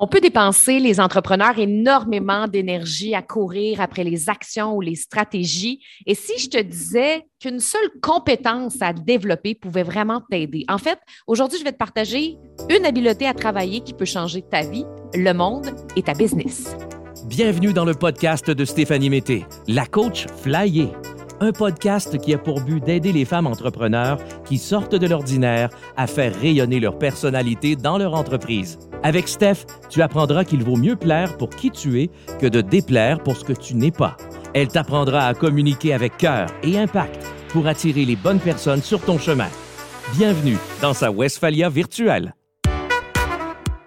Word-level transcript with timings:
On 0.00 0.06
peut 0.06 0.20
dépenser, 0.20 0.78
les 0.78 1.00
entrepreneurs, 1.00 1.58
énormément 1.58 2.46
d'énergie 2.46 3.16
à 3.16 3.22
courir 3.22 3.80
après 3.80 4.04
les 4.04 4.28
actions 4.28 4.76
ou 4.76 4.80
les 4.80 4.94
stratégies. 4.94 5.80
Et 6.06 6.14
si 6.14 6.38
je 6.38 6.48
te 6.48 6.62
disais 6.62 7.26
qu'une 7.40 7.58
seule 7.58 7.90
compétence 8.00 8.80
à 8.80 8.92
développer 8.92 9.56
pouvait 9.56 9.82
vraiment 9.82 10.22
t'aider? 10.30 10.64
En 10.68 10.78
fait, 10.78 11.00
aujourd'hui, 11.26 11.58
je 11.58 11.64
vais 11.64 11.72
te 11.72 11.78
partager 11.78 12.36
une 12.70 12.86
habileté 12.86 13.26
à 13.26 13.34
travailler 13.34 13.80
qui 13.80 13.92
peut 13.92 14.04
changer 14.04 14.42
ta 14.42 14.62
vie, 14.62 14.84
le 15.14 15.32
monde 15.32 15.66
et 15.96 16.02
ta 16.02 16.12
business. 16.12 16.76
Bienvenue 17.26 17.72
dans 17.72 17.84
le 17.84 17.94
podcast 17.94 18.48
de 18.52 18.64
Stéphanie 18.64 19.10
Mété, 19.10 19.46
la 19.66 19.86
coach 19.86 20.28
flyée 20.28 20.92
un 21.40 21.52
podcast 21.52 22.18
qui 22.18 22.34
a 22.34 22.38
pour 22.38 22.62
but 22.62 22.82
d'aider 22.82 23.12
les 23.12 23.24
femmes 23.24 23.46
entrepreneurs 23.46 24.18
qui 24.44 24.58
sortent 24.58 24.96
de 24.96 25.06
l'ordinaire 25.06 25.70
à 25.96 26.08
faire 26.08 26.34
rayonner 26.34 26.80
leur 26.80 26.98
personnalité 26.98 27.76
dans 27.76 27.96
leur 27.96 28.14
entreprise. 28.14 28.76
Avec 29.02 29.28
Steph, 29.28 29.66
tu 29.88 30.02
apprendras 30.02 30.44
qu'il 30.44 30.64
vaut 30.64 30.76
mieux 30.76 30.96
plaire 30.96 31.36
pour 31.36 31.50
qui 31.50 31.70
tu 31.70 32.00
es 32.00 32.10
que 32.40 32.46
de 32.46 32.60
déplaire 32.60 33.22
pour 33.22 33.36
ce 33.36 33.44
que 33.44 33.52
tu 33.52 33.74
n'es 33.74 33.92
pas. 33.92 34.16
Elle 34.54 34.68
t'apprendra 34.68 35.26
à 35.26 35.34
communiquer 35.34 35.94
avec 35.94 36.16
cœur 36.16 36.46
et 36.62 36.78
impact 36.78 37.24
pour 37.50 37.66
attirer 37.66 38.04
les 38.04 38.16
bonnes 38.16 38.40
personnes 38.40 38.82
sur 38.82 39.00
ton 39.00 39.18
chemin. 39.18 39.48
Bienvenue 40.16 40.56
dans 40.82 40.94
sa 40.94 41.10
Westphalia 41.10 41.68
virtuelle. 41.68 42.34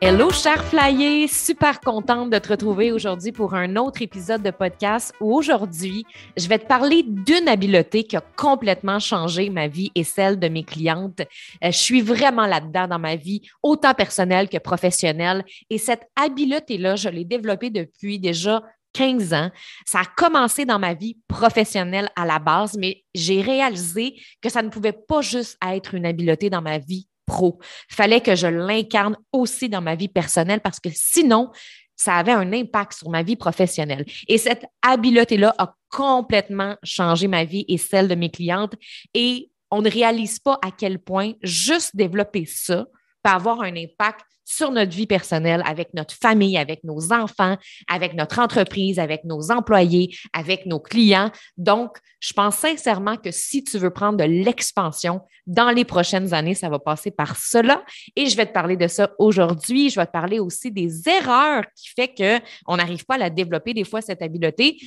Hello, 0.03 0.31
cher 0.31 0.63
flyer! 0.65 1.27
Super 1.27 1.79
contente 1.79 2.31
de 2.31 2.39
te 2.39 2.49
retrouver 2.49 2.91
aujourd'hui 2.91 3.31
pour 3.31 3.53
un 3.53 3.75
autre 3.75 4.01
épisode 4.01 4.41
de 4.41 4.49
podcast 4.49 5.13
où 5.21 5.31
aujourd'hui, 5.31 6.05
je 6.35 6.47
vais 6.47 6.57
te 6.57 6.65
parler 6.65 7.03
d'une 7.03 7.47
habileté 7.47 8.03
qui 8.03 8.17
a 8.17 8.23
complètement 8.35 8.97
changé 8.97 9.51
ma 9.51 9.67
vie 9.67 9.91
et 9.93 10.03
celle 10.03 10.39
de 10.39 10.47
mes 10.47 10.63
clientes. 10.63 11.19
Euh, 11.63 11.69
je 11.71 11.77
suis 11.77 12.01
vraiment 12.01 12.47
là-dedans 12.47 12.87
dans 12.87 12.97
ma 12.97 13.15
vie, 13.15 13.43
autant 13.61 13.93
personnelle 13.93 14.49
que 14.49 14.57
professionnelle. 14.57 15.45
Et 15.69 15.77
cette 15.77 16.09
habileté-là, 16.15 16.95
je 16.95 17.09
l'ai 17.09 17.23
développée 17.23 17.69
depuis 17.69 18.17
déjà 18.17 18.63
15 18.93 19.33
ans. 19.35 19.51
Ça 19.85 19.99
a 19.99 20.05
commencé 20.05 20.65
dans 20.65 20.79
ma 20.79 20.95
vie 20.95 21.19
professionnelle 21.27 22.09
à 22.15 22.25
la 22.25 22.39
base, 22.39 22.75
mais 22.75 23.03
j'ai 23.13 23.43
réalisé 23.43 24.15
que 24.41 24.49
ça 24.49 24.63
ne 24.63 24.69
pouvait 24.69 24.93
pas 24.93 25.21
juste 25.21 25.59
être 25.63 25.93
une 25.93 26.07
habileté 26.07 26.49
dans 26.49 26.63
ma 26.63 26.79
vie 26.79 27.07
pro. 27.25 27.59
Fallait 27.89 28.21
que 28.21 28.35
je 28.35 28.47
l'incarne 28.47 29.17
aussi 29.31 29.69
dans 29.69 29.81
ma 29.81 29.95
vie 29.95 30.07
personnelle 30.07 30.61
parce 30.61 30.79
que 30.79 30.89
sinon, 30.93 31.51
ça 31.95 32.15
avait 32.15 32.31
un 32.31 32.51
impact 32.51 32.93
sur 32.93 33.09
ma 33.09 33.21
vie 33.21 33.35
professionnelle. 33.35 34.05
Et 34.27 34.37
cette 34.37 34.65
habileté-là 34.81 35.53
a 35.57 35.75
complètement 35.89 36.75
changé 36.83 37.27
ma 37.27 37.43
vie 37.43 37.65
et 37.67 37.77
celle 37.77 38.07
de 38.07 38.15
mes 38.15 38.31
clientes. 38.31 38.73
Et 39.13 39.51
on 39.69 39.81
ne 39.81 39.89
réalise 39.89 40.39
pas 40.39 40.59
à 40.63 40.71
quel 40.71 40.99
point 40.99 41.33
juste 41.43 41.95
développer 41.95 42.45
ça 42.45 42.87
peut 43.23 43.31
avoir 43.31 43.61
un 43.61 43.75
impact 43.75 44.25
sur 44.51 44.71
notre 44.71 44.91
vie 44.91 45.07
personnelle, 45.07 45.63
avec 45.65 45.93
notre 45.93 46.13
famille, 46.13 46.57
avec 46.57 46.83
nos 46.83 47.13
enfants, 47.13 47.57
avec 47.87 48.13
notre 48.13 48.39
entreprise, 48.39 48.99
avec 48.99 49.23
nos 49.23 49.51
employés, 49.51 50.15
avec 50.33 50.65
nos 50.65 50.79
clients. 50.79 51.31
Donc, 51.57 51.97
je 52.19 52.33
pense 52.33 52.57
sincèrement 52.57 53.15
que 53.17 53.31
si 53.31 53.63
tu 53.63 53.77
veux 53.77 53.91
prendre 53.91 54.17
de 54.17 54.23
l'expansion 54.23 55.21
dans 55.47 55.69
les 55.69 55.85
prochaines 55.85 56.33
années, 56.33 56.55
ça 56.55 56.69
va 56.69 56.79
passer 56.79 57.11
par 57.11 57.37
cela. 57.37 57.83
Et 58.15 58.27
je 58.27 58.35
vais 58.35 58.45
te 58.45 58.51
parler 58.51 58.77
de 58.77 58.87
ça 58.87 59.11
aujourd'hui. 59.19 59.89
Je 59.89 59.99
vais 59.99 60.05
te 60.05 60.11
parler 60.11 60.39
aussi 60.39 60.71
des 60.71 61.07
erreurs 61.07 61.63
qui 61.75 61.89
fait 61.89 62.13
qu'on 62.13 62.75
n'arrive 62.75 63.05
pas 63.05 63.15
à 63.15 63.19
la 63.19 63.29
développer 63.29 63.73
des 63.73 63.85
fois, 63.85 64.01
cette 64.01 64.21
habileté. 64.21 64.77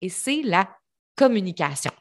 Et 0.00 0.08
c'est 0.08 0.42
la 0.42 0.68
communication. 1.16 1.92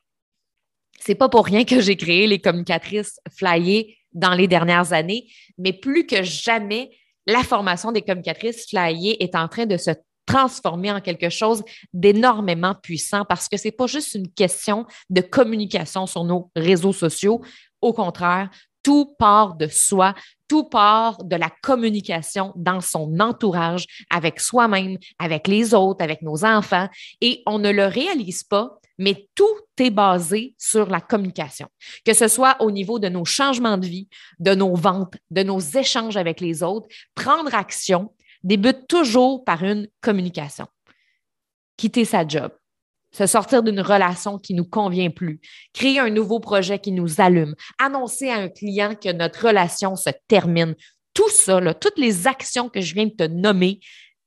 C'est 1.00 1.16
pas 1.16 1.30
pour 1.30 1.46
rien 1.46 1.66
que 1.66 1.82
j'ai 1.82 1.98
créé 1.98 2.28
les 2.28 2.40
communicatrices 2.40 3.20
flyées 3.36 3.98
dans 4.14 4.34
les 4.34 4.48
dernières 4.48 4.94
années, 4.94 5.28
mais 5.58 5.74
plus 5.74 6.06
que 6.06 6.24
jamais, 6.24 6.92
la 7.28 7.44
formation 7.44 7.92
des 7.92 8.02
communicatrices 8.02 8.68
flyées 8.70 9.24
est 9.24 9.36
en 9.36 9.48
train 9.48 9.66
de 9.66 9.78
se 9.78 9.92
transformer 10.26 10.92
en 10.92 11.02
quelque 11.02 11.30
chose 11.30 11.64
d'énormément 11.94 12.76
puissant 12.76 13.26
parce 13.26 13.48
que 13.48 13.58
ce 13.58 13.68
n'est 13.68 13.74
pas 13.74 13.88
juste 13.88 14.14
une 14.16 14.32
question 14.32 14.86
de 15.10 15.22
communication 15.22 16.06
sur 16.08 16.24
nos 16.24 16.52
réseaux 16.56 16.94
sociaux. 16.94 17.42
Au 17.82 17.94
contraire, 17.94 18.50
tout 18.84 19.14
part 19.18 19.56
de 19.56 19.68
soi, 19.68 20.16
tout 20.48 20.64
part 20.64 21.24
de 21.24 21.36
la 21.36 21.50
communication 21.62 22.54
dans 22.56 22.82
son 22.82 23.20
entourage, 23.20 23.86
avec 24.10 24.40
soi-même, 24.40 24.98
avec 25.20 25.48
les 25.48 25.74
autres, 25.74 26.04
avec 26.04 26.22
nos 26.22 26.44
enfants, 26.44 26.88
et 27.22 27.44
on 27.46 27.60
ne 27.60 27.72
le 27.72 27.86
réalise 27.86 28.44
pas, 28.44 28.80
mais 29.02 29.28
tout 29.34 29.58
est 29.80 29.90
basé 29.90 30.54
sur 30.60 30.86
la 30.86 31.02
communication, 31.02 31.68
que 32.06 32.14
ce 32.14 32.28
soit 32.28 32.56
au 32.62 32.70
niveau 32.70 33.00
de 33.00 33.10
nos 33.10 33.26
changements 33.26 33.80
de 33.80 33.88
vie, 33.88 34.08
de 34.38 34.54
nos 34.54 34.76
ventes, 34.76 35.16
de 35.32 35.42
nos 35.42 35.60
échanges 35.60 36.18
avec 36.18 36.40
les 36.40 36.62
autres. 36.62 36.88
Prendre 37.16 37.56
action 37.56 38.14
débute 38.44 38.88
toujours 38.88 39.44
par 39.44 39.64
une 39.64 39.88
communication. 40.02 40.68
Quitter 41.78 42.06
sa 42.06 42.28
job, 42.28 42.52
se 43.12 43.26
sortir 43.26 43.64
d'une 43.64 43.82
relation 43.82 44.38
qui 44.38 44.54
nous 44.54 44.66
convient 44.66 45.10
plus, 45.10 45.42
créer 45.74 45.98
un 45.98 46.12
nouveau 46.12 46.40
projet 46.40 46.78
qui 46.78 46.92
nous 46.92 47.20
allume, 47.20 47.56
annoncer 47.80 48.30
à 48.30 48.36
un 48.36 48.50
client 48.50 48.94
que 48.94 49.12
notre 49.12 49.48
relation 49.48 49.96
se 49.96 50.12
termine. 50.28 50.76
Tout 51.16 51.30
ça, 51.30 51.60
toutes 51.74 51.98
les 51.98 52.28
actions 52.28 52.70
que 52.70 52.82
je 52.82 52.94
viens 52.94 53.08
de 53.08 53.16
te 53.16 53.28
nommer, 53.28 53.80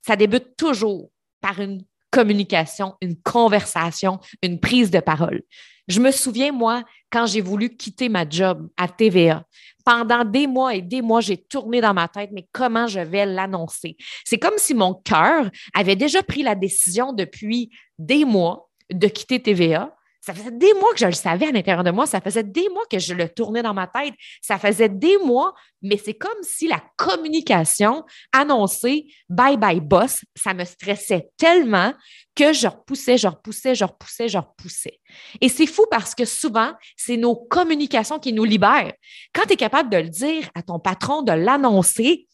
ça 0.04 0.16
débute 0.16 0.56
toujours 0.56 1.10
par 1.40 1.60
une 1.60 1.84
communication, 2.14 2.94
une 3.00 3.16
conversation, 3.20 4.20
une 4.40 4.60
prise 4.60 4.90
de 4.90 5.00
parole. 5.00 5.42
Je 5.88 6.00
me 6.00 6.12
souviens, 6.12 6.52
moi, 6.52 6.84
quand 7.10 7.26
j'ai 7.26 7.40
voulu 7.40 7.76
quitter 7.76 8.08
ma 8.08 8.26
job 8.28 8.68
à 8.76 8.86
TVA, 8.86 9.44
pendant 9.84 10.24
des 10.24 10.46
mois 10.46 10.74
et 10.74 10.80
des 10.80 11.02
mois, 11.02 11.20
j'ai 11.20 11.36
tourné 11.36 11.80
dans 11.80 11.92
ma 11.92 12.06
tête, 12.06 12.30
mais 12.32 12.46
comment 12.52 12.86
je 12.86 13.00
vais 13.00 13.26
l'annoncer? 13.26 13.96
C'est 14.24 14.38
comme 14.38 14.54
si 14.56 14.74
mon 14.74 14.94
cœur 14.94 15.50
avait 15.74 15.96
déjà 15.96 16.22
pris 16.22 16.42
la 16.42 16.54
décision 16.54 17.12
depuis 17.12 17.70
des 17.98 18.24
mois 18.24 18.70
de 18.92 19.08
quitter 19.08 19.42
TVA, 19.42 19.94
ça 20.24 20.32
faisait 20.32 20.52
des 20.52 20.72
mois 20.72 20.90
que 20.94 21.00
je 21.00 21.04
le 21.04 21.12
savais 21.12 21.48
à 21.48 21.52
l'intérieur 21.52 21.84
de 21.84 21.90
moi. 21.90 22.06
Ça 22.06 22.18
faisait 22.18 22.42
des 22.42 22.66
mois 22.70 22.84
que 22.90 22.98
je 22.98 23.12
le 23.12 23.28
tournais 23.28 23.62
dans 23.62 23.74
ma 23.74 23.86
tête. 23.86 24.14
Ça 24.40 24.58
faisait 24.58 24.88
des 24.88 25.18
mois, 25.18 25.52
mais 25.82 26.00
c'est 26.02 26.14
comme 26.14 26.30
si 26.40 26.66
la 26.66 26.82
communication 26.96 28.04
annoncée 28.32 29.06
bye 29.28 29.58
bye 29.58 29.80
boss, 29.80 30.24
ça 30.34 30.54
me 30.54 30.64
stressait 30.64 31.28
tellement 31.36 31.92
que 32.34 32.54
je 32.54 32.66
repoussais, 32.66 33.18
je 33.18 33.28
repoussais, 33.28 33.74
je 33.74 33.84
repoussais, 33.84 34.28
je 34.28 34.38
repoussais. 34.38 34.98
Et 35.42 35.50
c'est 35.50 35.66
fou 35.66 35.84
parce 35.90 36.14
que 36.14 36.24
souvent, 36.24 36.72
c'est 36.96 37.18
nos 37.18 37.36
communications 37.36 38.18
qui 38.18 38.32
nous 38.32 38.44
libèrent. 38.44 38.94
Quand 39.34 39.42
tu 39.42 39.52
es 39.52 39.56
capable 39.56 39.90
de 39.90 39.98
le 39.98 40.08
dire 40.08 40.48
à 40.54 40.62
ton 40.62 40.78
patron, 40.78 41.20
de 41.20 41.32
l'annoncer, 41.32 42.26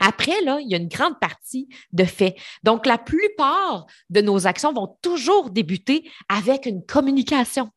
après, 0.00 0.32
il 0.40 0.68
y 0.68 0.74
a 0.74 0.78
une 0.78 0.88
grande 0.88 1.18
partie 1.20 1.68
de 1.92 2.04
fait. 2.04 2.36
Donc, 2.62 2.86
la 2.86 2.98
plupart 2.98 3.86
de 4.10 4.20
nos 4.20 4.46
actions 4.46 4.72
vont 4.72 4.96
toujours 5.02 5.50
débuter 5.50 6.10
avec 6.28 6.66
une 6.66 6.84
communication. 6.84 7.70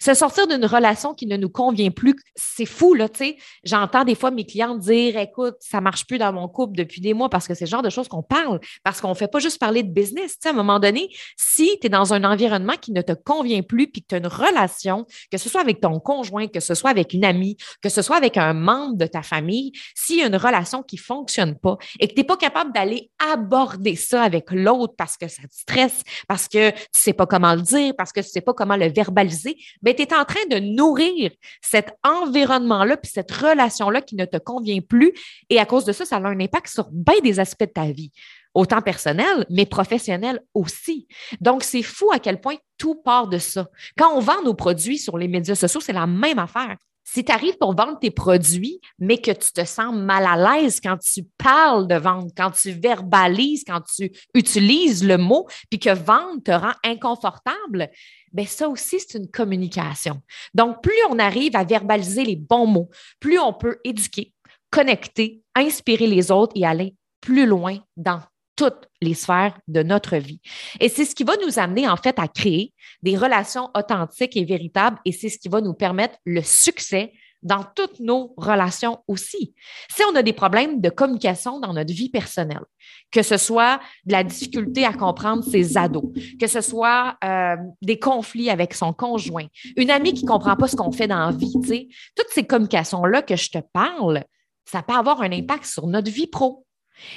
Se 0.00 0.14
sortir 0.14 0.46
d'une 0.46 0.64
relation 0.64 1.14
qui 1.14 1.26
ne 1.26 1.36
nous 1.36 1.48
convient 1.48 1.90
plus, 1.90 2.14
c'est 2.36 2.66
fou, 2.66 2.94
là, 2.94 3.08
tu 3.08 3.18
sais. 3.18 3.36
J'entends 3.64 4.04
des 4.04 4.14
fois 4.14 4.30
mes 4.30 4.44
clients 4.44 4.76
dire, 4.76 5.18
écoute, 5.18 5.56
ça 5.60 5.80
marche 5.80 6.06
plus 6.06 6.18
dans 6.18 6.32
mon 6.32 6.48
couple 6.48 6.76
depuis 6.76 7.00
des 7.00 7.14
mois 7.14 7.28
parce 7.28 7.48
que 7.48 7.54
c'est 7.54 7.64
le 7.64 7.70
genre 7.70 7.82
de 7.82 7.90
choses 7.90 8.08
qu'on 8.08 8.22
parle, 8.22 8.60
parce 8.84 9.00
qu'on 9.00 9.10
ne 9.10 9.14
fait 9.14 9.28
pas 9.28 9.38
juste 9.38 9.58
parler 9.58 9.82
de 9.82 9.90
business. 9.90 10.32
Tu 10.32 10.38
sais, 10.42 10.48
à 10.48 10.52
un 10.52 10.54
moment 10.54 10.78
donné, 10.78 11.08
si 11.36 11.78
tu 11.80 11.86
es 11.86 11.90
dans 11.90 12.14
un 12.14 12.24
environnement 12.24 12.74
qui 12.80 12.92
ne 12.92 13.02
te 13.02 13.12
convient 13.12 13.62
plus 13.62 13.88
puis 13.88 14.02
que 14.02 14.06
tu 14.08 14.14
as 14.14 14.18
une 14.18 14.26
relation, 14.26 15.06
que 15.30 15.38
ce 15.38 15.48
soit 15.48 15.60
avec 15.60 15.80
ton 15.80 15.98
conjoint, 16.00 16.46
que 16.46 16.60
ce 16.60 16.74
soit 16.74 16.90
avec 16.90 17.12
une 17.12 17.24
amie, 17.24 17.56
que 17.82 17.88
ce 17.88 18.02
soit 18.02 18.16
avec 18.16 18.36
un 18.36 18.52
membre 18.54 18.96
de 18.96 19.06
ta 19.06 19.22
famille, 19.22 19.72
s'il 19.94 20.18
y 20.18 20.22
a 20.22 20.26
une 20.26 20.36
relation 20.36 20.82
qui 20.82 20.96
ne 20.96 21.00
fonctionne 21.00 21.56
pas 21.56 21.76
et 21.98 22.08
que 22.08 22.14
tu 22.14 22.20
n'es 22.20 22.26
pas 22.26 22.36
capable 22.36 22.72
d'aller 22.72 23.10
aborder 23.32 23.96
ça 23.96 24.22
avec 24.22 24.50
l'autre 24.50 24.94
parce 24.96 25.16
que 25.16 25.28
ça 25.28 25.42
te 25.42 25.54
stresse, 25.54 26.02
parce 26.28 26.48
que 26.48 26.70
tu 26.70 26.76
ne 26.76 26.80
sais 26.92 27.12
pas 27.12 27.26
comment 27.26 27.54
le 27.54 27.62
dire, 27.62 27.94
parce 27.96 28.12
que 28.12 28.20
tu 28.20 28.26
ne 28.26 28.30
sais 28.30 28.40
pas 28.40 28.54
comment 28.54 28.76
le 28.76 28.88
verbaliser, 28.88 29.56
ben, 29.88 29.94
tu 29.94 30.02
es 30.02 30.14
en 30.14 30.24
train 30.24 30.44
de 30.50 30.58
nourrir 30.58 31.30
cet 31.62 31.96
environnement-là, 32.04 32.98
puis 32.98 33.10
cette 33.10 33.32
relation-là 33.32 34.02
qui 34.02 34.16
ne 34.16 34.26
te 34.26 34.36
convient 34.36 34.80
plus. 34.80 35.14
Et 35.48 35.58
à 35.58 35.64
cause 35.64 35.86
de 35.86 35.92
ça, 35.92 36.04
ça 36.04 36.16
a 36.16 36.20
un 36.20 36.40
impact 36.40 36.68
sur 36.68 36.88
bien 36.92 37.18
des 37.22 37.40
aspects 37.40 37.64
de 37.64 37.72
ta 37.72 37.90
vie, 37.90 38.12
autant 38.52 38.82
personnel, 38.82 39.46
mais 39.48 39.64
professionnel 39.64 40.40
aussi. 40.52 41.08
Donc, 41.40 41.64
c'est 41.64 41.82
fou 41.82 42.10
à 42.12 42.18
quel 42.18 42.38
point 42.38 42.56
tout 42.76 42.96
part 42.96 43.28
de 43.28 43.38
ça. 43.38 43.66
Quand 43.96 44.14
on 44.14 44.20
vend 44.20 44.42
nos 44.42 44.54
produits 44.54 44.98
sur 44.98 45.16
les 45.16 45.28
médias 45.28 45.54
sociaux, 45.54 45.80
c'est 45.80 45.94
la 45.94 46.06
même 46.06 46.38
affaire. 46.38 46.76
Si 47.10 47.24
tu 47.24 47.32
arrives 47.32 47.56
pour 47.56 47.74
vendre 47.74 47.98
tes 47.98 48.10
produits, 48.10 48.82
mais 48.98 49.16
que 49.16 49.30
tu 49.30 49.50
te 49.54 49.64
sens 49.64 49.94
mal 49.94 50.26
à 50.26 50.60
l'aise 50.60 50.78
quand 50.78 50.98
tu 50.98 51.22
parles 51.38 51.86
de 51.88 51.94
vente, 51.94 52.32
quand 52.36 52.50
tu 52.50 52.72
verbalises, 52.72 53.64
quand 53.66 53.80
tu 53.80 54.12
utilises 54.34 55.02
le 55.02 55.16
mot, 55.16 55.46
puis 55.70 55.78
que 55.78 55.94
vendre 55.94 56.42
te 56.44 56.50
rend 56.50 56.74
inconfortable, 56.84 57.88
bien 58.32 58.46
ça 58.46 58.68
aussi, 58.68 59.00
c'est 59.00 59.18
une 59.18 59.30
communication. 59.30 60.22
Donc, 60.54 60.82
plus 60.82 60.92
on 61.10 61.18
arrive 61.18 61.56
à 61.56 61.64
verbaliser 61.64 62.24
les 62.24 62.36
bons 62.36 62.66
mots, 62.66 62.90
plus 63.20 63.38
on 63.38 63.52
peut 63.52 63.78
éduquer, 63.84 64.32
connecter, 64.70 65.42
inspirer 65.54 66.06
les 66.06 66.30
autres 66.30 66.52
et 66.56 66.66
aller 66.66 66.94
plus 67.20 67.46
loin 67.46 67.78
dans 67.96 68.20
toutes 68.58 68.88
les 69.00 69.14
sphères 69.14 69.56
de 69.68 69.82
notre 69.84 70.16
vie. 70.16 70.40
Et 70.80 70.88
c'est 70.88 71.04
ce 71.04 71.14
qui 71.14 71.22
va 71.22 71.36
nous 71.36 71.60
amener 71.60 71.88
en 71.88 71.96
fait 71.96 72.18
à 72.18 72.26
créer 72.26 72.74
des 73.02 73.16
relations 73.16 73.70
authentiques 73.74 74.36
et 74.36 74.44
véritables 74.44 74.98
et 75.04 75.12
c'est 75.12 75.28
ce 75.28 75.38
qui 75.38 75.48
va 75.48 75.60
nous 75.60 75.74
permettre 75.74 76.18
le 76.24 76.42
succès 76.42 77.12
dans 77.42 77.64
toutes 77.74 78.00
nos 78.00 78.34
relations 78.36 78.98
aussi. 79.06 79.54
Si 79.94 80.02
on 80.10 80.14
a 80.16 80.22
des 80.22 80.32
problèmes 80.32 80.80
de 80.80 80.90
communication 80.90 81.60
dans 81.60 81.72
notre 81.72 81.92
vie 81.92 82.10
personnelle, 82.10 82.64
que 83.10 83.22
ce 83.22 83.36
soit 83.36 83.80
de 84.04 84.12
la 84.12 84.24
difficulté 84.24 84.84
à 84.84 84.92
comprendre 84.92 85.44
ses 85.44 85.76
ados, 85.76 86.04
que 86.40 86.46
ce 86.46 86.60
soit 86.60 87.16
euh, 87.24 87.56
des 87.82 87.98
conflits 87.98 88.50
avec 88.50 88.74
son 88.74 88.92
conjoint, 88.92 89.46
une 89.76 89.90
amie 89.90 90.14
qui 90.14 90.24
ne 90.24 90.30
comprend 90.30 90.56
pas 90.56 90.68
ce 90.68 90.76
qu'on 90.76 90.92
fait 90.92 91.06
dans 91.06 91.30
la 91.30 91.32
vie, 91.32 91.88
toutes 92.16 92.30
ces 92.30 92.44
communications-là 92.44 93.22
que 93.22 93.36
je 93.36 93.50
te 93.50 93.58
parle, 93.72 94.24
ça 94.64 94.82
peut 94.82 94.94
avoir 94.94 95.22
un 95.22 95.32
impact 95.32 95.64
sur 95.64 95.86
notre 95.86 96.10
vie 96.10 96.26
pro. 96.26 96.64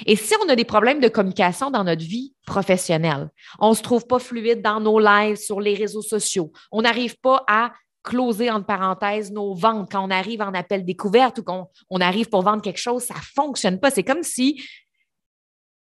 Et 0.06 0.16
si 0.16 0.34
on 0.44 0.48
a 0.48 0.56
des 0.56 0.64
problèmes 0.64 1.00
de 1.00 1.08
communication 1.08 1.70
dans 1.70 1.84
notre 1.84 2.04
vie 2.04 2.34
professionnelle, 2.46 3.30
on 3.58 3.70
ne 3.70 3.74
se 3.74 3.82
trouve 3.82 4.06
pas 4.06 4.20
fluide 4.20 4.62
dans 4.62 4.80
nos 4.80 4.98
lives 4.98 5.36
sur 5.36 5.60
les 5.60 5.74
réseaux 5.74 6.02
sociaux, 6.02 6.52
on 6.70 6.82
n'arrive 6.82 7.18
pas 7.18 7.44
à 7.48 7.72
closer 8.02 8.50
entre 8.50 8.66
parenthèses 8.66 9.32
nos 9.32 9.54
ventes 9.54 9.90
quand 9.90 10.04
on 10.04 10.10
arrive 10.10 10.42
en 10.42 10.54
appel 10.54 10.84
découverte 10.84 11.38
ou 11.38 11.42
qu'on 11.42 11.68
on 11.90 12.00
arrive 12.00 12.28
pour 12.28 12.42
vendre 12.42 12.62
quelque 12.62 12.80
chose, 12.80 13.02
ça 13.04 13.14
ne 13.14 13.20
fonctionne 13.20 13.80
pas. 13.80 13.90
C'est 13.90 14.02
comme 14.02 14.22
si 14.22 14.62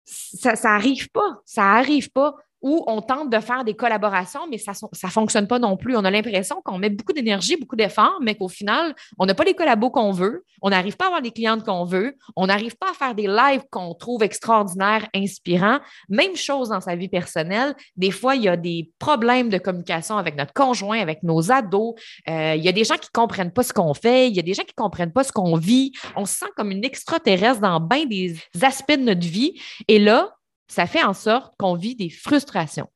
ça 0.06 0.54
n'arrive 0.64 1.10
pas. 1.10 1.42
Ça 1.46 1.62
n'arrive 1.62 2.10
pas 2.12 2.36
où 2.62 2.84
on 2.88 3.02
tente 3.02 3.30
de 3.30 3.40
faire 3.40 3.64
des 3.64 3.74
collaborations, 3.74 4.42
mais 4.50 4.58
ça 4.58 4.74
ne 4.74 5.10
fonctionne 5.10 5.48
pas 5.48 5.60
non 5.60 5.78
plus. 5.78 5.96
On 5.96 6.04
a 6.04 6.12
l'impression 6.12 6.62
qu'on 6.64 6.78
met 6.78 6.90
beaucoup 6.90 7.14
d'énergie, 7.14 7.56
beaucoup 7.56 7.76
d'efforts, 7.76 8.20
mais 8.22 8.36
qu'au 8.36 8.48
final, 8.48 8.94
on 9.18 9.26
n'a 9.26 9.34
pas 9.34 9.44
les 9.44 9.54
collabos 9.54 9.90
qu'on 9.90 10.12
veut, 10.12 10.44
on 10.62 10.70
n'arrive 10.70 10.98
pas 10.98 11.06
à 11.06 11.08
avoir 11.08 11.22
les 11.22 11.32
clientes 11.32 11.64
qu'on 11.64 11.86
veut, 11.86 12.16
on 12.36 12.48
n'arrive 12.48 12.76
pas 12.78 12.92
à 12.92 12.94
faire 12.94 13.16
des 13.16 13.28
lives 13.28 13.64
qu'on 13.70 13.94
trouve 13.94 14.24
extraordinaires, 14.24 15.08
inspirants. 15.16 15.80
Même 16.10 16.36
chose 16.36 16.70
dans 16.70 16.82
sa 16.82 16.96
vie 16.96 17.08
personnelle. 17.08 17.76
Des 17.96 18.12
fois, 18.12 18.36
il 18.36 18.44
y 18.44 18.50
a 18.50 18.58
des 18.58 18.92
problèmes 19.00 19.50
de 19.50 19.58
communication 19.58 20.18
avec 20.18 20.36
notre 20.36 20.54
conjoint, 20.54 21.00
avec 21.00 21.24
nos 21.24 21.52
ados. 21.52 21.96
Euh, 22.30 22.56
il 22.56 22.64
y 22.64 22.70
a 22.70 22.72
des 22.72 22.84
gens 22.84 22.96
qui 22.96 23.10
ne 23.14 23.20
comprennent 23.20 23.52
pas 23.52 23.64
ce 23.64 23.74
qu'on 23.74 23.94
fait, 23.94 24.28
il 24.28 24.36
y 24.36 24.40
a 24.40 24.44
des 24.44 24.54
gens 24.54 24.64
qui 24.64 24.74
ne 24.78 24.82
comprennent 24.82 25.14
pas 25.14 25.24
ce 25.24 25.32
qu'on 25.32 25.56
vit. 25.56 25.94
On 26.16 26.26
se 26.26 26.36
sent 26.36 26.50
comme 26.56 26.72
une 26.72 26.84
extraterrestre 26.84 27.62
dans 27.62 27.80
bien 27.80 28.06
des 28.06 28.36
aspects 28.62 28.98
de 28.98 29.04
notre 29.04 29.26
vie. 29.26 29.60
Et 29.88 30.00
là, 30.00 30.36
ça 30.70 30.86
fait 30.86 31.04
en 31.04 31.14
sorte 31.14 31.54
qu'on 31.58 31.76
vit 31.76 31.96
des 31.96 32.10
frustrations. 32.10 32.88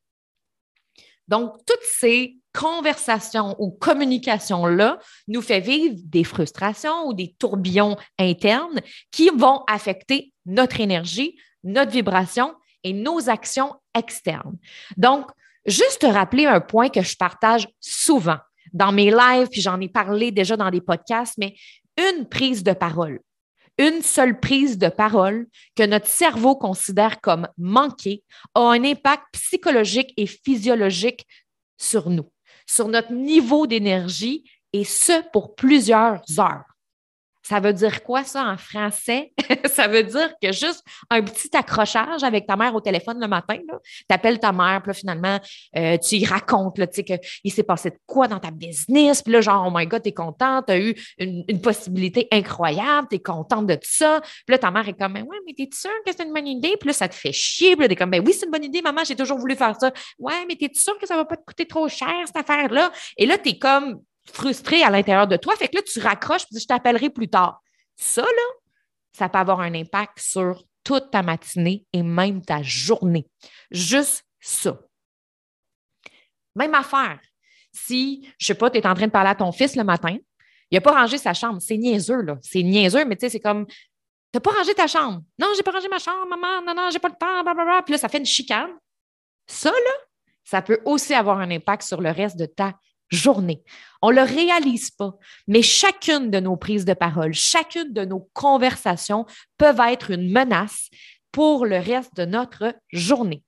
Donc, 1.28 1.56
toutes 1.66 1.82
ces 1.82 2.38
conversations 2.52 3.56
ou 3.58 3.70
communications-là 3.70 4.98
nous 5.26 5.42
fait 5.42 5.60
vivre 5.60 5.96
des 6.04 6.24
frustrations 6.24 7.06
ou 7.06 7.14
des 7.14 7.34
tourbillons 7.38 7.96
internes 8.18 8.80
qui 9.10 9.30
vont 9.30 9.64
affecter 9.66 10.32
notre 10.46 10.80
énergie, 10.80 11.36
notre 11.64 11.90
vibration 11.90 12.54
et 12.84 12.92
nos 12.92 13.28
actions 13.28 13.74
externes. 13.96 14.56
Donc, 14.96 15.30
juste 15.66 16.02
te 16.02 16.06
rappeler 16.06 16.46
un 16.46 16.60
point 16.60 16.90
que 16.90 17.02
je 17.02 17.16
partage 17.16 17.66
souvent 17.80 18.38
dans 18.72 18.92
mes 18.92 19.10
lives, 19.10 19.48
puis 19.50 19.62
j'en 19.62 19.80
ai 19.80 19.88
parlé 19.88 20.30
déjà 20.30 20.56
dans 20.56 20.70
des 20.70 20.80
podcasts, 20.80 21.38
mais 21.38 21.54
une 21.96 22.28
prise 22.28 22.62
de 22.62 22.72
parole 22.72 23.20
une 23.78 24.02
seule 24.02 24.38
prise 24.38 24.78
de 24.78 24.88
parole 24.88 25.46
que 25.74 25.84
notre 25.84 26.06
cerveau 26.06 26.56
considère 26.56 27.20
comme 27.20 27.48
manquée 27.58 28.22
a 28.54 28.60
un 28.60 28.84
impact 28.84 29.24
psychologique 29.32 30.12
et 30.16 30.26
physiologique 30.26 31.26
sur 31.76 32.10
nous, 32.10 32.30
sur 32.66 32.88
notre 32.88 33.12
niveau 33.12 33.66
d'énergie, 33.66 34.44
et 34.72 34.84
ce 34.84 35.22
pour 35.32 35.54
plusieurs 35.54 36.20
heures. 36.38 36.73
Ça 37.46 37.60
veut 37.60 37.74
dire 37.74 38.02
quoi 38.02 38.24
ça 38.24 38.42
en 38.44 38.56
français? 38.56 39.32
ça 39.66 39.86
veut 39.86 40.02
dire 40.02 40.32
que 40.42 40.50
juste 40.50 40.82
un 41.10 41.22
petit 41.22 41.54
accrochage 41.54 42.24
avec 42.24 42.46
ta 42.46 42.56
mère 42.56 42.74
au 42.74 42.80
téléphone 42.80 43.20
le 43.20 43.28
matin, 43.28 43.58
tu 43.58 44.04
appelles 44.08 44.40
ta 44.40 44.50
mère, 44.50 44.80
puis 44.80 44.88
là, 44.88 44.94
finalement, 44.94 45.40
euh, 45.76 45.98
tu 45.98 46.16
y 46.16 46.24
racontes 46.24 46.80
qu'il 47.42 47.52
s'est 47.52 47.62
passé 47.62 47.90
de 47.90 47.98
quoi 48.06 48.28
dans 48.28 48.38
ta 48.38 48.50
business, 48.50 49.22
puis 49.22 49.32
là, 49.32 49.42
genre, 49.42 49.66
oh 49.68 49.72
my 49.74 49.86
God, 49.86 50.02
tu 50.02 50.08
es 50.08 50.12
contente, 50.12 50.66
tu 50.66 50.72
as 50.72 50.78
eu 50.78 50.94
une, 51.18 51.60
possibilité 51.60 52.28
incroyable, 52.32 53.08
tu 53.10 53.16
es 53.16 53.20
contente 53.20 53.66
de 53.66 53.74
tout 53.74 53.80
ça. 53.82 54.20
Puis 54.22 54.52
là, 54.54 54.58
ta 54.58 54.70
mère 54.70 54.88
est 54.88 54.98
comme, 54.98 55.14
ouais, 55.14 55.38
mais 55.46 55.52
t'es 55.54 55.68
sûre 55.72 55.90
que 56.06 56.12
c'est 56.16 56.24
une 56.24 56.32
bonne 56.32 56.46
idée? 56.46 56.76
Puis 56.78 56.88
là, 56.88 56.92
ça 56.94 57.08
te 57.08 57.14
fait 57.14 57.32
chier, 57.32 57.76
puis 57.76 57.82
là, 57.82 57.88
t'es 57.88 57.96
comme, 57.96 58.10
ben 58.10 58.22
oui, 58.24 58.32
c'est 58.32 58.46
une 58.46 58.52
bonne 58.52 58.64
idée, 58.64 58.80
maman, 58.80 59.02
j'ai 59.04 59.16
toujours 59.16 59.38
voulu 59.38 59.54
faire 59.54 59.76
ça. 59.78 59.92
Ouais, 60.18 60.46
mais 60.48 60.56
t'es 60.56 60.70
sûre 60.72 60.98
que 60.98 61.06
ça 61.06 61.16
va 61.16 61.26
pas 61.26 61.36
te 61.36 61.44
coûter 61.44 61.66
trop 61.66 61.88
cher, 61.88 62.08
cette 62.24 62.36
affaire-là? 62.36 62.90
Et 63.18 63.26
là, 63.26 63.36
tu 63.36 63.50
es 63.50 63.58
comme, 63.58 64.00
frustré 64.32 64.82
à 64.82 64.90
l'intérieur 64.90 65.26
de 65.26 65.36
toi. 65.36 65.54
Fait 65.56 65.68
que 65.68 65.76
là, 65.76 65.82
tu 65.82 66.00
raccroches 66.00 66.44
et 66.54 66.60
je 66.60 66.66
t'appellerai 66.66 67.10
plus 67.10 67.28
tard. 67.28 67.60
Ça, 67.96 68.22
là, 68.22 68.52
ça 69.12 69.28
peut 69.28 69.38
avoir 69.38 69.60
un 69.60 69.74
impact 69.74 70.18
sur 70.18 70.64
toute 70.82 71.10
ta 71.10 71.22
matinée 71.22 71.86
et 71.92 72.02
même 72.02 72.44
ta 72.44 72.62
journée. 72.62 73.26
Juste 73.70 74.24
ça. 74.40 74.78
Même 76.54 76.74
affaire. 76.74 77.20
Si, 77.72 78.28
je 78.38 78.46
sais 78.46 78.54
pas, 78.54 78.70
tu 78.70 78.78
es 78.78 78.86
en 78.86 78.94
train 78.94 79.06
de 79.06 79.12
parler 79.12 79.30
à 79.30 79.34
ton 79.34 79.50
fils 79.50 79.74
le 79.76 79.84
matin, 79.84 80.16
il 80.70 80.74
n'a 80.74 80.80
pas 80.80 80.92
rangé 80.92 81.18
sa 81.18 81.34
chambre. 81.34 81.60
C'est 81.60 81.76
niaiseux, 81.76 82.22
là. 82.22 82.36
C'est 82.42 82.62
niaiseux, 82.62 83.04
mais 83.04 83.16
tu 83.16 83.20
sais, 83.20 83.30
c'est 83.30 83.40
comme 83.40 83.66
Tu 83.66 83.74
n'as 84.34 84.40
pas 84.40 84.52
rangé 84.52 84.74
ta 84.74 84.86
chambre. 84.86 85.22
Non, 85.38 85.52
j'ai 85.56 85.62
pas 85.62 85.72
rangé 85.72 85.88
ma 85.88 85.98
chambre, 85.98 86.26
maman. 86.26 86.62
Non, 86.62 86.74
non, 86.74 86.90
j'ai 86.90 86.98
pas 86.98 87.08
le 87.08 87.14
temps. 87.14 87.42
Blablabla. 87.42 87.82
Puis 87.82 87.92
là, 87.92 87.98
ça 87.98 88.08
fait 88.08 88.18
une 88.18 88.26
chicane. 88.26 88.70
Ça, 89.46 89.70
là, 89.70 89.94
ça 90.44 90.62
peut 90.62 90.80
aussi 90.84 91.14
avoir 91.14 91.38
un 91.38 91.50
impact 91.50 91.82
sur 91.82 92.00
le 92.00 92.10
reste 92.10 92.36
de 92.36 92.46
ta 92.46 92.74
journée. 93.10 93.62
On 94.02 94.10
ne 94.10 94.16
le 94.16 94.22
réalise 94.22 94.90
pas, 94.90 95.16
mais 95.46 95.62
chacune 95.62 96.30
de 96.30 96.40
nos 96.40 96.56
prises 96.56 96.84
de 96.84 96.94
parole, 96.94 97.32
chacune 97.32 97.92
de 97.92 98.04
nos 98.04 98.28
conversations 98.32 99.26
peuvent 99.56 99.80
être 99.80 100.10
une 100.10 100.30
menace 100.30 100.90
pour 101.32 101.66
le 101.66 101.78
reste 101.78 102.16
de 102.16 102.24
notre 102.24 102.74
journée. 102.92 103.42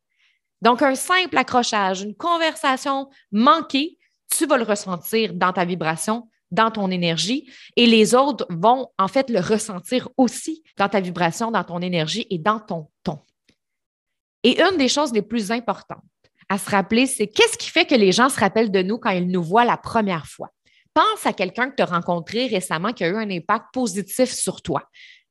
Donc, 0.62 0.82
un 0.82 0.94
simple 0.94 1.36
accrochage, 1.36 2.02
une 2.02 2.14
conversation 2.14 3.08
manquée, 3.30 3.98
tu 4.30 4.46
vas 4.46 4.56
le 4.56 4.64
ressentir 4.64 5.34
dans 5.34 5.52
ta 5.52 5.64
vibration, 5.64 6.28
dans 6.50 6.70
ton 6.70 6.90
énergie, 6.90 7.48
et 7.76 7.86
les 7.86 8.14
autres 8.14 8.46
vont 8.50 8.88
en 8.98 9.08
fait 9.08 9.30
le 9.30 9.40
ressentir 9.40 10.08
aussi 10.16 10.62
dans 10.76 10.88
ta 10.88 11.00
vibration, 11.00 11.50
dans 11.50 11.64
ton 11.64 11.80
énergie 11.80 12.26
et 12.30 12.38
dans 12.38 12.60
ton 12.60 12.88
ton. 13.02 13.20
Et 14.42 14.60
une 14.60 14.76
des 14.76 14.88
choses 14.88 15.12
les 15.12 15.22
plus 15.22 15.50
importantes, 15.50 16.04
à 16.48 16.58
se 16.58 16.70
rappeler, 16.70 17.06
c'est 17.06 17.26
qu'est-ce 17.26 17.58
qui 17.58 17.70
fait 17.70 17.86
que 17.86 17.94
les 17.94 18.12
gens 18.12 18.28
se 18.28 18.38
rappellent 18.38 18.70
de 18.70 18.82
nous 18.82 18.98
quand 18.98 19.10
ils 19.10 19.28
nous 19.28 19.42
voient 19.42 19.64
la 19.64 19.76
première 19.76 20.26
fois? 20.26 20.50
Pense 20.94 21.26
à 21.26 21.32
quelqu'un 21.32 21.70
que 21.70 21.76
tu 21.76 21.82
as 21.82 21.86
rencontré 21.86 22.46
récemment 22.46 22.92
qui 22.92 23.04
a 23.04 23.08
eu 23.08 23.16
un 23.16 23.30
impact 23.30 23.66
positif 23.72 24.32
sur 24.32 24.62
toi. 24.62 24.82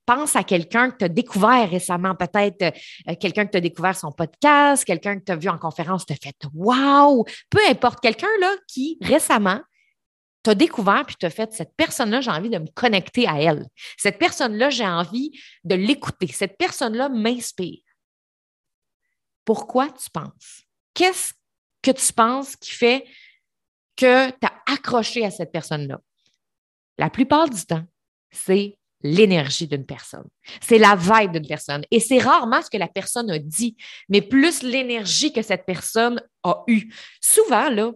Pense 0.06 0.36
à 0.36 0.44
quelqu'un 0.44 0.92
que 0.92 0.98
tu 0.98 1.06
as 1.06 1.10
découvert 1.10 1.68
récemment, 1.68 2.14
peut-être 2.14 2.62
euh, 2.62 3.16
quelqu'un 3.20 3.46
que 3.46 3.52
tu 3.52 3.58
as 3.58 3.62
découvert 3.62 3.96
son 3.96 4.12
podcast, 4.12 4.86
quelqu'un 4.86 5.18
que 5.18 5.24
tu 5.24 5.32
as 5.32 5.36
vu 5.36 5.50
en 5.50 5.58
conférence, 5.58 6.06
tu 6.06 6.14
as 6.14 6.18
fait 6.18 6.36
Wow! 6.54 7.26
Peu 7.50 7.60
importe, 7.68 8.02
quelqu'un 8.02 8.28
là 8.40 8.54
qui 8.68 9.00
récemment 9.02 9.62
t'a 10.44 10.54
découvert 10.54 11.04
puis 11.08 11.16
tu 11.20 11.26
as 11.26 11.32
fait 11.32 11.52
cette 11.54 11.74
personne-là, 11.76 12.22
j'ai 12.22 12.30
envie 12.30 12.52
de 12.52 12.60
me 12.60 12.68
connecter 12.76 13.28
à 13.28 13.42
elle. 13.42 13.66
Cette 13.98 14.20
personne-là, 14.20 14.70
j'ai 14.70 14.86
envie 14.86 15.32
de 15.64 15.74
l'écouter. 15.74 16.28
Cette 16.28 16.56
personne-là 16.58 17.10
m'inspire. 17.10 17.80
Pourquoi 19.44 19.90
tu 19.90 20.08
penses? 20.12 20.65
Qu'est-ce 20.96 21.34
que 21.84 21.92
tu 21.92 22.12
penses 22.12 22.56
qui 22.56 22.72
fait 22.72 23.06
que 23.96 24.30
tu 24.32 24.38
as 24.42 24.74
accroché 24.74 25.24
à 25.24 25.30
cette 25.30 25.52
personne-là? 25.52 26.02
La 26.98 27.12
plupart 27.12 27.48
du 27.50 27.64
temps, 27.64 27.84
c'est 28.32 28.78
l'énergie 29.02 29.68
d'une 29.68 29.86
personne. 29.86 30.28
C'est 30.62 30.80
la 30.80 30.96
vibe 30.96 31.34
d'une 31.34 31.48
personne. 31.48 31.84
Et 31.92 32.00
c'est 32.00 32.18
rarement 32.18 32.62
ce 32.64 32.70
que 32.72 32.78
la 32.78 32.88
personne 32.88 33.30
a 33.30 33.38
dit, 33.38 33.78
mais 34.10 34.22
plus 34.22 34.64
l'énergie 34.64 35.32
que 35.32 35.44
cette 35.44 35.66
personne 35.66 36.20
a 36.44 36.64
eue. 36.68 36.92
Souvent, 37.22 37.70
là, 37.70 37.92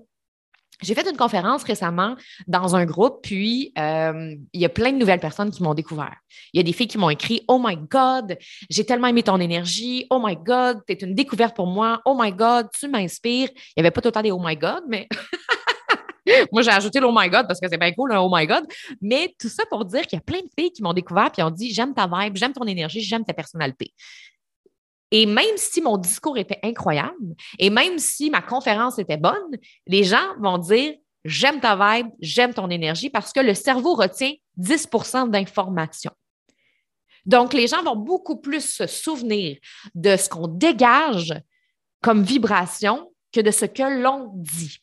j'ai 0.82 0.96
fait 0.96 1.10
une 1.10 1.18
conférence 1.18 1.64
récemment 1.64 2.16
dans 2.48 2.76
un 2.76 2.86
groupe, 2.86 3.20
puis 3.24 3.74
euh, 3.78 4.36
il 4.54 4.62
y 4.62 4.66
a 4.66 4.70
plein 4.70 4.92
de 4.92 4.98
nouvelles 4.98 5.20
personnes 5.20 5.52
qui 5.52 5.62
m'ont 5.62 5.74
découvert. 5.74 6.16
Il 6.54 6.58
y 6.58 6.60
a 6.62 6.64
des 6.64 6.74
filles 6.74 6.88
qui 6.88 6.98
m'ont 6.98 7.10
écrit 7.10 7.44
Oh 7.48 7.62
my 7.64 7.76
God, 7.76 8.38
j'ai 8.70 8.86
tellement 8.86 9.08
aimé 9.08 9.24
ton 9.24 9.40
énergie. 9.40 10.08
Oh 10.10 10.22
my 10.24 10.36
God, 10.36 10.80
tu 10.88 10.94
es 10.94 10.98
une 10.98 11.14
découverte 11.14 11.56
pour 11.56 11.68
moi. 11.68 12.02
Oh 12.06 12.18
my 12.20 12.32
God, 12.32 12.68
tu 12.78 12.88
m'inspires. 12.88 13.50
Il 13.54 13.74
n'y 13.78 13.82
avait 13.82 13.92
pas 13.92 14.02
tout 14.02 14.08
le 14.08 14.14
temps 14.14 14.22
des 14.22 14.32
Oh 14.32 14.42
my 14.42 14.56
God, 14.56 14.84
mais 14.88 15.08
moi 16.52 16.62
j'ai 16.62 16.72
ajouté 16.72 17.00
le 17.00 17.08
Oh 17.08 17.14
my 17.14 17.30
God 17.30 17.48
parce 17.48 17.60
que 17.60 17.68
c'est 17.70 17.78
bien 17.78 17.92
cool, 17.92 18.14
un 18.14 18.22
Oh 18.22 18.30
my 18.34 18.48
God. 18.48 18.64
Mais 19.02 19.36
tout 19.40 19.50
ça 19.50 19.64
pour 19.70 19.84
dire 19.86 20.02
qu'il 20.04 20.18
y 20.18 20.22
a 20.22 20.24
plein 20.24 20.40
de 20.40 20.50
filles 20.58 20.72
qui 20.72 20.82
m'ont 20.82 20.94
découvert 20.94 21.32
puis 21.32 21.44
ont 21.44 21.52
dit 21.52 21.74
J'aime 21.74 21.94
ta 21.94 22.08
vibe, 22.08 22.38
j'aime 22.38 22.54
ton 22.54 22.66
énergie, 22.66 23.02
j'aime 23.02 23.26
ta 23.26 23.34
personnalité. 23.34 23.94
Et 25.12 25.26
même 25.26 25.58
si 25.58 25.82
mon 25.82 25.98
discours 25.98 26.38
était 26.38 26.60
incroyable 26.64 27.36
et 27.58 27.70
même 27.70 27.98
si 27.98 28.30
ma 28.30 28.42
conférence 28.42 29.00
était 29.00 29.18
bonne, 29.18 29.58
les 29.88 30.04
gens 30.04 30.36
vont 30.40 30.58
dire 30.58 30.94
J'aime 31.26 31.60
ta 31.60 31.76
vibe, 31.76 32.08
j'aime 32.22 32.54
ton 32.54 32.70
énergie 32.70 33.10
parce 33.10 33.34
que 33.34 33.40
le 33.40 33.54
cerveau 33.54 33.94
retient 33.94 34.34
10% 34.58 35.30
d'informations. 35.30 36.14
Donc, 37.26 37.54
les 37.54 37.68
gens 37.68 37.84
vont 37.84 37.98
beaucoup 37.98 38.38
plus 38.38 38.68
se 38.68 38.88
souvenir 38.88 39.58
de 39.94 40.16
ce 40.16 40.30
qu'on 40.30 40.48
dégage 40.48 41.34
comme 42.02 42.24
vibration 42.24 43.14
que 43.34 43.42
de 43.42 43.52
ce 43.52 43.66
que 43.66 44.02
l'on 44.02 44.32
dit. 44.36 44.80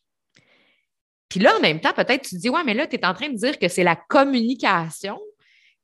Puis 1.29 1.41
là, 1.41 1.57
en 1.57 1.61
même 1.61 1.81
temps, 1.81 1.95
peut-être 1.95 2.23
tu 2.23 2.37
te 2.37 2.41
dis, 2.41 2.51
ouais, 2.51 2.63
mais 2.63 2.75
là, 2.75 2.87
tu 2.87 2.97
es 2.97 3.07
en 3.07 3.15
train 3.15 3.31
de 3.31 3.37
dire 3.37 3.59
que 3.59 3.69
c'est 3.69 3.83
la 3.83 3.97
communication 3.97 5.19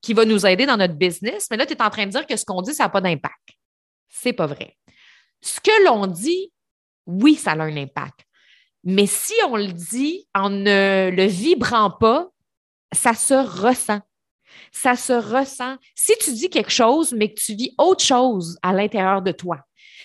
qui 0.02 0.12
va 0.12 0.25
nous 0.25 0.46
aider 0.46 0.66
dans 0.66 0.76
notre 0.76 0.94
business, 0.94 1.49
mais 1.50 1.56
là, 1.56 1.64
tu 1.64 1.72
es 1.72 1.82
en 1.82 1.90
train 1.90 2.06
de 2.06 2.11
dire 2.11 2.26
que 2.26 2.37
ce 2.37 2.44
qu'on 2.44 2.61
dit, 2.61 2.75
ça 2.75 2.84
n'a 2.84 2.90
pas 2.90 3.00
d'impact 3.00 3.56
c'est 4.12 4.33
pas 4.33 4.47
vrai. 4.47 4.76
Ce 5.40 5.59
que 5.59 5.85
l'on 5.85 6.07
dit, 6.07 6.52
oui, 7.07 7.35
ça 7.35 7.52
a 7.52 7.62
un 7.62 7.76
impact. 7.76 8.21
Mais 8.85 9.07
si 9.07 9.35
on 9.49 9.57
le 9.57 9.73
dit 9.73 10.28
en 10.35 10.50
ne 10.50 11.11
le 11.11 11.25
vibrant 11.25 11.90
pas, 11.90 12.28
ça 12.92 13.14
se 13.14 13.35
ressent. 13.35 14.00
Ça 14.71 14.97
se 14.97 15.12
ressent. 15.12 15.76
Si 15.95 16.12
tu 16.21 16.33
dis 16.33 16.50
quelque 16.50 16.71
chose, 16.71 17.12
mais 17.12 17.33
que 17.33 17.40
tu 17.40 17.54
vis 17.54 17.75
autre 17.78 18.04
chose 18.04 18.59
à 18.62 18.73
l'intérieur 18.73 19.23
de 19.23 19.33
toi, 19.33 19.59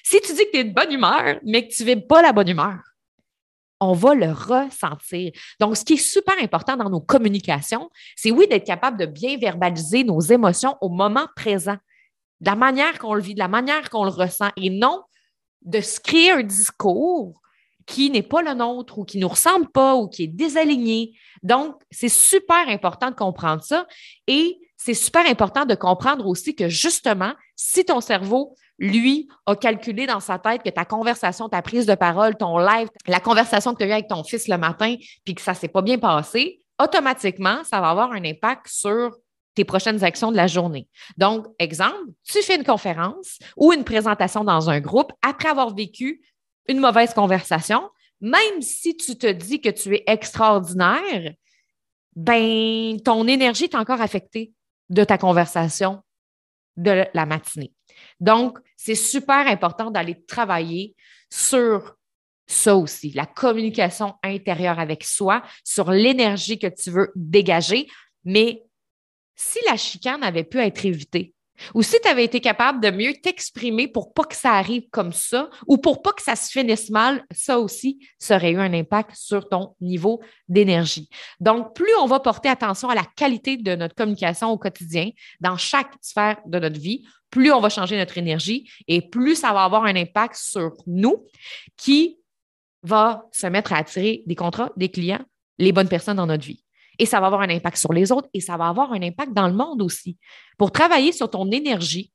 si 0.04 0.22
tu 0.22 0.34
dis 0.34 0.46
que 0.46 0.52
tu 0.52 0.58
es 0.58 0.64
de 0.64 0.74
bonne 0.74 0.92
humeur, 0.92 1.40
mais 1.44 1.68
que 1.68 1.74
tu 1.74 1.84
ne 1.84 1.94
vis 1.94 2.02
pas 2.02 2.22
la 2.22 2.32
bonne 2.32 2.48
humeur, 2.48 2.80
on 3.80 3.94
va 3.94 4.16
le 4.16 4.32
ressentir. 4.32 5.32
Donc, 5.60 5.78
ce 5.78 5.84
qui 5.84 5.94
est 5.94 5.98
super 5.98 6.36
important 6.42 6.78
dans 6.78 6.90
nos 6.90 7.02
communications, 7.02 7.90
c'est 8.16 8.32
oui 8.32 8.48
d'être 8.48 8.66
capable 8.66 8.98
de 8.98 9.06
bien 9.06 9.38
verbaliser 9.38 10.04
nos 10.04 10.20
émotions 10.20 10.76
au 10.82 10.90
moment 10.90 11.28
présent, 11.36 11.78
de 12.41 12.50
la 12.50 12.56
manière 12.56 13.00
qu'on 13.00 13.13
le 13.13 13.22
vit, 13.22 13.34
de 13.34 13.39
la 13.39 13.48
manière 13.48 13.89
qu'on 13.89 14.03
le 14.03 14.10
ressent, 14.10 14.50
et 14.56 14.70
non 14.70 15.03
de 15.63 15.82
se 15.82 16.00
créer 16.00 16.32
un 16.32 16.44
discours 16.44 17.41
qui 17.86 18.10
n'est 18.10 18.22
pas 18.22 18.41
le 18.41 18.53
nôtre 18.53 19.00
ou 19.00 19.06
qui 19.06 19.17
ne 19.17 19.24
nous 19.24 19.29
ressemble 19.29 19.70
pas 19.70 19.96
ou 19.96 20.08
qui 20.08 20.24
est 20.24 20.27
désaligné. 20.27 21.13
Donc, 21.41 21.75
c'est 21.89 22.10
super 22.10 22.67
important 22.67 23.10
de 23.10 23.15
comprendre 23.15 23.63
ça 23.63 23.88
et 24.27 24.60
c'est 24.75 24.94
super 24.94 25.25
important 25.25 25.65
de 25.65 25.74
comprendre 25.74 26.27
aussi 26.27 26.56
que 26.56 26.70
justement, 26.70 27.34
si 27.56 27.86
ton 27.86 28.01
cerveau 28.01 28.56
lui, 28.79 29.27
a 29.46 29.56
calculé 29.56 30.06
dans 30.06 30.20
sa 30.20 30.38
tête 30.38 30.62
que 30.63 30.70
ta 30.70 30.86
conversation, 30.86 31.50
ta 31.50 31.62
prise 31.62 31.86
de 31.86 31.96
parole, 31.96 32.36
ton 32.38 32.60
live, 32.60 32.89
la 33.08 33.20
conversation 33.20 33.74
que 33.74 33.79
tu 33.79 33.84
as 33.86 33.88
eue 33.88 33.91
avec 33.94 34.08
ton 34.08 34.24
fils 34.24 34.48
le 34.48 34.58
matin, 34.58 34.96
puis 35.25 35.34
que 35.34 35.41
ça 35.41 35.53
ne 35.53 35.58
s'est 35.58 35.67
pas 35.67 35.82
bien 35.82 35.98
passé, 35.98 36.60
automatiquement, 36.82 37.63
ça 37.63 37.82
va 37.82 37.89
avoir 37.89 38.12
un 38.12 38.24
impact 38.24 38.67
sur 38.67 39.15
tes 39.58 39.66
prochaines 39.66 40.04
actions 40.04 40.32
de 40.32 40.38
la 40.38 40.46
journée. 40.46 40.88
Donc, 41.18 41.48
exemple, 41.58 42.12
tu 42.24 42.44
fais 42.44 42.58
une 42.58 42.64
conférence 42.64 43.40
ou 43.58 43.74
une 43.74 43.84
présentation 43.84 44.44
dans 44.44 44.70
un 44.70 44.80
groupe 44.80 45.12
après 45.24 45.50
avoir 45.50 45.74
vécu 45.74 46.22
une 46.68 46.80
mauvaise 46.80 47.12
conversation, 47.16 47.90
même 48.22 48.62
si 48.62 48.96
tu 48.96 49.18
te 49.18 49.26
dis 49.26 49.60
que 49.60 49.70
tu 49.70 49.96
es 49.96 50.04
extraordinaire, 50.06 51.34
ben 52.16 53.02
ton 53.04 53.28
énergie 53.28 53.64
est 53.64 53.76
encore 53.76 54.00
affectée 54.00 54.54
de 54.90 55.04
ta 55.04 55.18
conversation 55.18 56.04
de 56.76 57.06
la 57.12 57.26
matinée. 57.26 57.74
Donc, 58.20 58.60
c'est 58.76 58.94
super 58.94 59.48
important 59.48 59.90
d'aller 59.90 60.24
travailler 60.28 60.96
sur 61.32 61.96
ça 62.46 62.76
aussi, 62.76 63.12
la 63.12 63.26
communication 63.26 64.14
intérieure 64.24 64.80
avec 64.80 65.04
soi, 65.04 65.42
sur 65.64 65.90
l'énergie 65.90 66.60
que 66.60 66.68
tu 66.68 66.92
veux 66.92 67.12
dégager. 67.16 67.88
Mais 68.24 68.67
si 69.38 69.60
la 69.65 69.77
chicane 69.77 70.24
avait 70.24 70.44
pu 70.44 70.60
être 70.60 70.84
évitée, 70.86 71.34
ou 71.74 71.82
si 71.82 71.98
tu 72.01 72.08
avais 72.08 72.24
été 72.24 72.39
capable 72.39 72.82
de 72.82 72.89
mieux 72.91 73.13
t'exprimer 73.13 73.88
pour 73.88 74.13
pas 74.13 74.24
que 74.24 74.36
ça 74.36 74.51
arrive 74.53 74.89
comme 74.91 75.13
ça 75.13 75.50
ou 75.67 75.77
pour 75.77 76.01
pas 76.01 76.13
que 76.13 76.22
ça 76.22 76.36
se 76.36 76.51
finisse 76.51 76.89
mal, 76.89 77.24
ça 77.32 77.60
aussi, 77.60 78.00
ça 78.20 78.36
aurait 78.36 78.51
eu 78.51 78.60
un 78.60 78.74
impact 78.74 79.15
sur 79.15 79.50
ton 79.50 79.75
niveau 79.82 80.22
d'énergie. 80.48 81.10
Donc, 81.39 81.74
plus 81.75 81.94
on 82.00 82.06
va 82.06 82.20
porter 82.20 82.50
attention 82.50 82.89
à 82.89 82.96
la 82.96 83.06
qualité 83.15 83.58
de 83.58 83.75
notre 83.75 83.96
communication 83.96 84.51
au 84.51 84.58
quotidien 84.58 85.10
dans 85.39 85.58
chaque 85.58 85.94
sphère 86.01 86.38
de 86.46 86.60
notre 86.60 86.79
vie, 86.79 87.08
plus 87.29 87.51
on 87.51 87.60
va 87.60 87.70
changer 87.70 87.98
notre 87.98 88.17
énergie 88.17 88.70
et 88.88 89.01
plus 89.01 89.36
ça 89.36 89.51
va 89.51 89.63
avoir 89.63 89.84
un 89.86 89.96
impact 89.96 90.36
sur 90.36 90.72
nous 90.86 91.25
qui 91.75 92.20
va 92.84 93.25
se 93.32 93.48
mettre 93.48 93.74
à 93.74 93.77
attirer 93.77 94.24
des 94.25 94.36
contrats, 94.36 94.72
des 94.77 94.89
clients, 94.89 95.25
les 95.58 95.72
bonnes 95.72 95.89
personnes 95.89 96.17
dans 96.17 96.27
notre 96.27 96.46
vie. 96.46 96.63
Et 97.00 97.06
ça 97.06 97.20
va 97.20 97.27
avoir 97.27 97.42
un 97.42 97.50
impact 97.50 97.77
sur 97.77 97.94
les 97.94 98.12
autres 98.12 98.30
et 98.34 98.42
ça 98.42 98.58
va 98.58 98.68
avoir 98.68 98.92
un 98.94 99.01
impact 99.01 99.34
dans 99.34 99.48
le 99.48 99.54
monde 99.54 99.82
aussi. 99.82 100.18
Pour 100.58 100.72
travailler 100.72 101.12
sur 101.12 101.30
ton 101.30 101.51
énergie, 101.51 102.12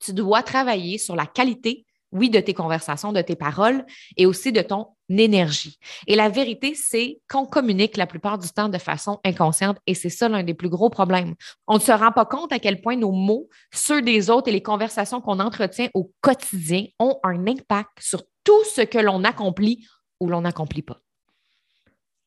tu 0.00 0.12
dois 0.12 0.42
travailler 0.42 0.98
sur 0.98 1.14
la 1.14 1.26
qualité, 1.26 1.86
oui, 2.12 2.28
de 2.28 2.40
tes 2.40 2.54
conversations, 2.54 3.12
de 3.12 3.20
tes 3.20 3.36
paroles 3.36 3.84
et 4.16 4.26
aussi 4.26 4.50
de 4.50 4.62
ton 4.62 4.88
énergie. 5.08 5.78
Et 6.06 6.16
la 6.16 6.28
vérité, 6.28 6.74
c'est 6.74 7.20
qu'on 7.30 7.46
communique 7.46 7.96
la 7.96 8.06
plupart 8.06 8.38
du 8.38 8.48
temps 8.48 8.68
de 8.68 8.78
façon 8.78 9.20
inconsciente 9.24 9.78
et 9.86 9.94
c'est 9.94 10.10
ça 10.10 10.28
l'un 10.28 10.42
des 10.42 10.54
plus 10.54 10.68
gros 10.68 10.90
problèmes. 10.90 11.34
On 11.68 11.74
ne 11.74 11.80
se 11.80 11.92
rend 11.92 12.12
pas 12.12 12.24
compte 12.24 12.52
à 12.52 12.58
quel 12.58 12.80
point 12.80 12.96
nos 12.96 13.12
mots, 13.12 13.48
ceux 13.72 14.02
des 14.02 14.30
autres 14.30 14.48
et 14.48 14.52
les 14.52 14.62
conversations 14.62 15.20
qu'on 15.20 15.38
entretient 15.38 15.88
au 15.94 16.12
quotidien 16.20 16.86
ont 16.98 17.18
un 17.22 17.46
impact 17.46 18.00
sur 18.00 18.22
tout 18.42 18.64
ce 18.64 18.82
que 18.82 18.98
l'on 18.98 19.22
accomplit 19.24 19.86
ou 20.18 20.28
l'on 20.28 20.40
n'accomplit 20.42 20.82
pas. 20.82 21.00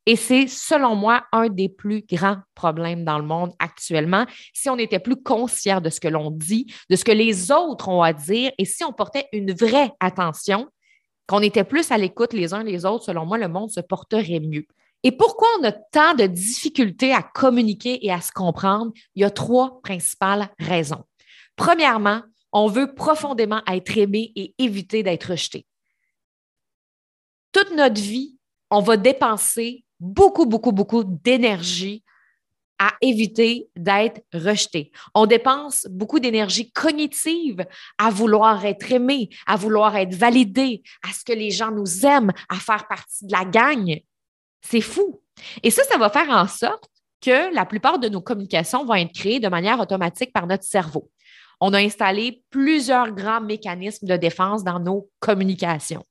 Et 0.06 0.16
c'est, 0.18 0.48
selon 0.48 0.96
moi, 0.96 1.24
un 1.32 1.48
des 1.48 1.70
plus 1.70 2.04
grands 2.06 2.38
problèmes 2.56 3.06
dans 3.06 3.18
le 3.18 3.26
monde 3.26 3.54
actuellement. 3.60 4.26
Si 4.54 4.70
on 4.70 4.78
était 4.78 5.00
plus 5.00 5.22
conscient 5.22 5.80
de 5.80 5.90
ce 5.90 6.02
que 6.02 6.10
l'on 6.10 6.30
dit, 6.30 6.74
de 6.90 6.96
ce 6.96 7.06
que 7.06 7.12
les 7.12 7.52
autres 7.52 7.88
ont 7.88 8.02
à 8.02 8.12
dire, 8.12 8.52
et 8.58 8.66
si 8.66 8.84
on 8.84 8.92
portait 8.92 9.28
une 9.32 9.54
vraie 9.54 9.92
attention, 10.02 10.68
qu'on 11.26 11.40
était 11.40 11.64
plus 11.64 11.90
à 11.92 11.98
l'écoute 11.98 12.34
les 12.34 12.54
uns 12.54 12.64
les 12.64 12.86
autres, 12.86 13.06
selon 13.06 13.26
moi, 13.26 13.38
le 13.38 13.48
monde 13.48 13.72
se 13.72 13.80
porterait 13.80 14.42
mieux. 14.42 14.68
Et 15.04 15.12
pourquoi 15.12 15.48
on 15.60 15.64
a 15.64 15.72
tant 15.72 16.16
de 16.16 16.26
difficultés 16.26 17.14
à 17.14 17.22
communiquer 17.22 18.06
et 18.06 18.12
à 18.12 18.22
se 18.22 18.32
comprendre? 18.32 18.92
Il 19.16 19.22
y 19.22 19.26
a 19.26 19.30
trois 19.30 19.82
principales 19.82 20.50
raisons. 20.60 21.04
Premièrement, 21.56 22.22
on 22.52 22.68
veut 22.68 22.94
profondément 22.94 23.62
être 23.68 23.98
aimé 23.98 24.32
et 24.36 24.54
éviter 24.58 25.04
d'être 25.04 25.32
rejeté. 25.32 25.66
Toute 27.52 27.72
notre 27.72 28.02
vie, 28.02 28.38
on 28.70 28.82
va 28.82 28.98
dépenser 28.98 29.84
beaucoup, 30.04 30.46
beaucoup, 30.46 30.74
beaucoup 30.74 31.04
d'énergie 31.06 32.04
à 32.78 32.92
éviter 33.02 33.70
d'être 33.78 34.22
rejeté. 34.34 34.92
On 35.16 35.26
dépense 35.26 35.88
beaucoup 35.90 36.20
d'énergie 36.20 36.72
cognitive 36.72 37.66
à 37.98 38.10
vouloir 38.10 38.66
être 38.66 38.92
aimé, 38.92 39.30
à 39.46 39.56
vouloir 39.56 39.96
être 39.96 40.14
validé, 40.14 40.84
à 41.08 41.14
ce 41.14 41.24
que 41.24 41.32
les 41.32 41.52
gens 41.52 41.72
nous 41.72 42.06
aiment, 42.06 42.34
à 42.50 42.56
faire 42.56 42.86
partie 42.88 43.26
de 43.26 43.32
la 43.32 43.46
gang. 43.46 44.02
C'est 44.62 44.82
fou. 44.82 45.22
Et 45.62 45.72
ça, 45.72 45.84
ça 45.84 45.98
va 45.98 46.10
faire 46.10 46.30
en 46.30 46.48
sorte 46.48 46.90
que 47.22 47.54
la 47.56 47.66
plupart 47.66 48.00
de 48.00 48.10
nos 48.10 48.22
communications 48.22 48.84
vont 48.84 48.96
être 48.96 49.14
créées 49.14 49.40
de 49.40 49.48
manière 49.48 49.80
automatique 49.80 50.34
par 50.34 50.46
notre 50.46 50.66
cerveau. 50.66 51.10
On 51.62 51.74
a 51.74 51.80
installé 51.80 52.44
plusieurs 52.50 53.12
grands 53.12 53.40
mécanismes 53.40 54.08
de 54.08 54.18
défense 54.18 54.66
dans 54.66 54.80
nos 54.80 55.10
communications. 55.22 56.06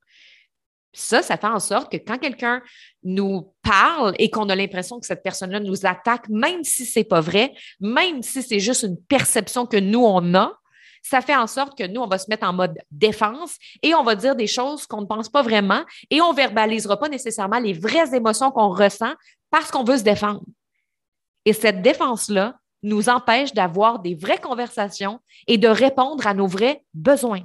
Ça, 0.93 1.23
ça 1.23 1.37
fait 1.37 1.47
en 1.47 1.59
sorte 1.59 1.91
que 1.91 1.97
quand 1.97 2.19
quelqu'un 2.19 2.61
nous 3.03 3.51
parle 3.63 4.13
et 4.19 4.29
qu'on 4.29 4.47
a 4.49 4.55
l'impression 4.55 4.99
que 4.99 5.07
cette 5.07 5.23
personne-là 5.23 5.59
nous 5.59 5.85
attaque, 5.85 6.29
même 6.29 6.63
si 6.63 6.85
c'est 6.85 7.03
pas 7.03 7.19
vrai, 7.19 7.53
même 7.79 8.21
si 8.21 8.43
c'est 8.43 8.59
juste 8.59 8.83
une 8.83 9.01
perception 9.09 9.65
que 9.65 9.77
nous, 9.77 10.03
on 10.03 10.35
a, 10.35 10.53
ça 11.01 11.21
fait 11.21 11.35
en 11.35 11.47
sorte 11.47 11.77
que 11.77 11.85
nous, 11.85 12.01
on 12.01 12.07
va 12.07 12.17
se 12.17 12.29
mettre 12.29 12.47
en 12.47 12.53
mode 12.53 12.77
défense 12.91 13.57
et 13.81 13.93
on 13.93 14.03
va 14.03 14.15
dire 14.15 14.35
des 14.35 14.47
choses 14.47 14.85
qu'on 14.87 15.01
ne 15.01 15.05
pense 15.05 15.29
pas 15.29 15.41
vraiment 15.41 15.83
et 16.09 16.21
on 16.21 16.31
verbalisera 16.31 16.97
pas 16.97 17.09
nécessairement 17.09 17.59
les 17.59 17.73
vraies 17.73 18.15
émotions 18.15 18.51
qu'on 18.51 18.69
ressent 18.69 19.13
parce 19.49 19.69
qu'on 19.69 19.83
veut 19.83 19.97
se 19.97 20.03
défendre. 20.03 20.43
Et 21.45 21.53
cette 21.53 21.81
défense-là 21.81 22.55
nous 22.83 23.09
empêche 23.09 23.53
d'avoir 23.53 23.99
des 23.99 24.15
vraies 24.15 24.37
conversations 24.37 25.19
et 25.47 25.57
de 25.57 25.67
répondre 25.67 26.25
à 26.25 26.33
nos 26.33 26.47
vrais 26.47 26.83
besoins. 26.93 27.41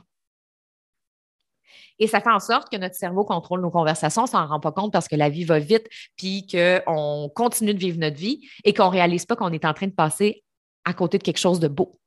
Et 1.99 2.07
ça 2.07 2.21
fait 2.21 2.31
en 2.31 2.39
sorte 2.39 2.71
que 2.71 2.77
notre 2.77 2.95
cerveau 2.95 3.25
contrôle 3.25 3.61
nos 3.61 3.71
conversations, 3.71 4.23
on 4.23 4.27
s'en 4.27 4.47
rend 4.47 4.61
pas 4.61 4.73
compte 4.73 4.93
parce 4.93 5.09
que 5.09 5.17
la 5.17 5.29
vie 5.29 5.45
va 5.45 5.59
vite, 5.59 5.87
puis 6.17 6.47
qu'on 6.47 7.31
continue 7.35 7.75
de 7.75 7.79
vivre 7.79 7.99
notre 7.99 8.17
vie 8.17 8.49
et 8.65 8.73
qu'on 8.73 8.89
réalise 8.89 9.27
pas 9.27 9.37
qu'on 9.37 9.53
est 9.53 9.65
en 9.65 9.75
train 9.75 9.87
de 9.87 9.93
passer 9.93 10.45
à 10.85 10.93
côté 10.95 11.19
de 11.19 11.23
quelque 11.23 11.39
chose 11.39 11.61
de 11.61 11.69
beau. 11.69 11.99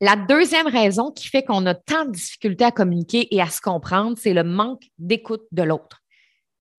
La 0.00 0.14
deuxième 0.14 0.68
raison 0.68 1.10
qui 1.10 1.28
fait 1.28 1.42
qu'on 1.42 1.66
a 1.66 1.74
tant 1.74 2.04
de 2.04 2.12
difficultés 2.12 2.64
à 2.64 2.70
communiquer 2.70 3.34
et 3.34 3.40
à 3.40 3.48
se 3.48 3.60
comprendre, 3.60 4.16
c'est 4.16 4.32
le 4.32 4.44
manque 4.44 4.84
d'écoute 4.98 5.42
de 5.50 5.62
l'autre. 5.62 6.02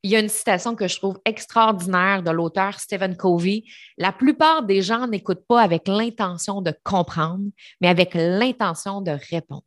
Il 0.04 0.12
y 0.12 0.16
a 0.16 0.20
une 0.20 0.28
citation 0.28 0.76
que 0.76 0.86
je 0.86 0.96
trouve 0.96 1.18
extraordinaire 1.24 2.22
de 2.22 2.30
l'auteur 2.30 2.78
Stephen 2.78 3.16
Covey. 3.16 3.64
La 3.96 4.12
plupart 4.12 4.62
des 4.62 4.82
gens 4.82 5.08
n'écoutent 5.08 5.44
pas 5.48 5.60
avec 5.60 5.88
l'intention 5.88 6.62
de 6.62 6.72
comprendre, 6.84 7.50
mais 7.80 7.88
avec 7.88 8.14
l'intention 8.14 9.00
de 9.00 9.10
répondre. 9.30 9.64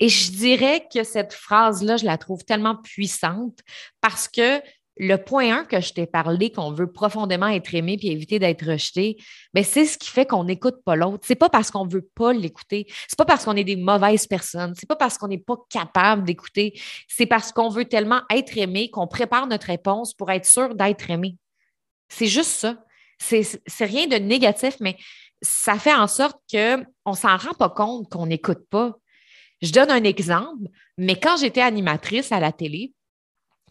Et 0.00 0.08
je 0.08 0.32
dirais 0.32 0.86
que 0.92 1.04
cette 1.04 1.34
phrase-là, 1.34 1.98
je 1.98 2.04
la 2.04 2.18
trouve 2.18 2.44
tellement 2.44 2.76
puissante 2.76 3.58
parce 4.00 4.28
que 4.28 4.60
le 5.02 5.16
point 5.16 5.60
1 5.60 5.64
que 5.64 5.80
je 5.80 5.94
t'ai 5.94 6.06
parlé, 6.06 6.52
qu'on 6.52 6.72
veut 6.72 6.90
profondément 6.90 7.46
être 7.46 7.74
aimé 7.74 7.96
puis 7.96 8.08
éviter 8.08 8.38
d'être 8.38 8.66
rejeté, 8.66 9.16
mais 9.54 9.62
c'est 9.62 9.86
ce 9.86 9.96
qui 9.96 10.10
fait 10.10 10.26
qu'on 10.26 10.44
n'écoute 10.44 10.82
pas 10.84 10.94
l'autre. 10.94 11.24
C'est 11.26 11.36
pas 11.36 11.48
parce 11.48 11.70
qu'on 11.70 11.86
veut 11.86 12.06
pas 12.14 12.34
l'écouter. 12.34 12.86
C'est 13.08 13.16
pas 13.16 13.24
parce 13.24 13.44
qu'on 13.44 13.56
est 13.56 13.64
des 13.64 13.76
mauvaises 13.76 14.26
personnes. 14.26 14.74
C'est 14.78 14.88
pas 14.88 14.96
parce 14.96 15.16
qu'on 15.16 15.28
n'est 15.28 15.38
pas 15.38 15.56
capable 15.70 16.24
d'écouter. 16.24 16.78
C'est 17.08 17.24
parce 17.24 17.50
qu'on 17.50 17.70
veut 17.70 17.86
tellement 17.86 18.20
être 18.30 18.58
aimé 18.58 18.90
qu'on 18.90 19.06
prépare 19.06 19.46
notre 19.46 19.68
réponse 19.68 20.12
pour 20.12 20.30
être 20.30 20.44
sûr 20.44 20.74
d'être 20.74 21.08
aimé. 21.08 21.36
C'est 22.10 22.26
juste 22.26 22.50
ça. 22.50 22.76
C'est 23.18 23.84
rien 23.84 24.06
de 24.06 24.16
négatif, 24.16 24.76
mais 24.80 24.96
ça 25.40 25.78
fait 25.78 25.94
en 25.94 26.08
sorte 26.08 26.36
qu'on 26.50 26.84
ne 27.06 27.16
s'en 27.16 27.36
rend 27.36 27.54
pas 27.54 27.70
compte 27.70 28.10
qu'on 28.10 28.26
n'écoute 28.26 28.66
pas. 28.68 28.96
Je 29.62 29.72
donne 29.72 29.90
un 29.90 30.04
exemple, 30.04 30.68
mais 30.96 31.16
quand 31.18 31.36
j'étais 31.36 31.60
animatrice 31.60 32.32
à 32.32 32.40
la 32.40 32.52
télé, 32.52 32.92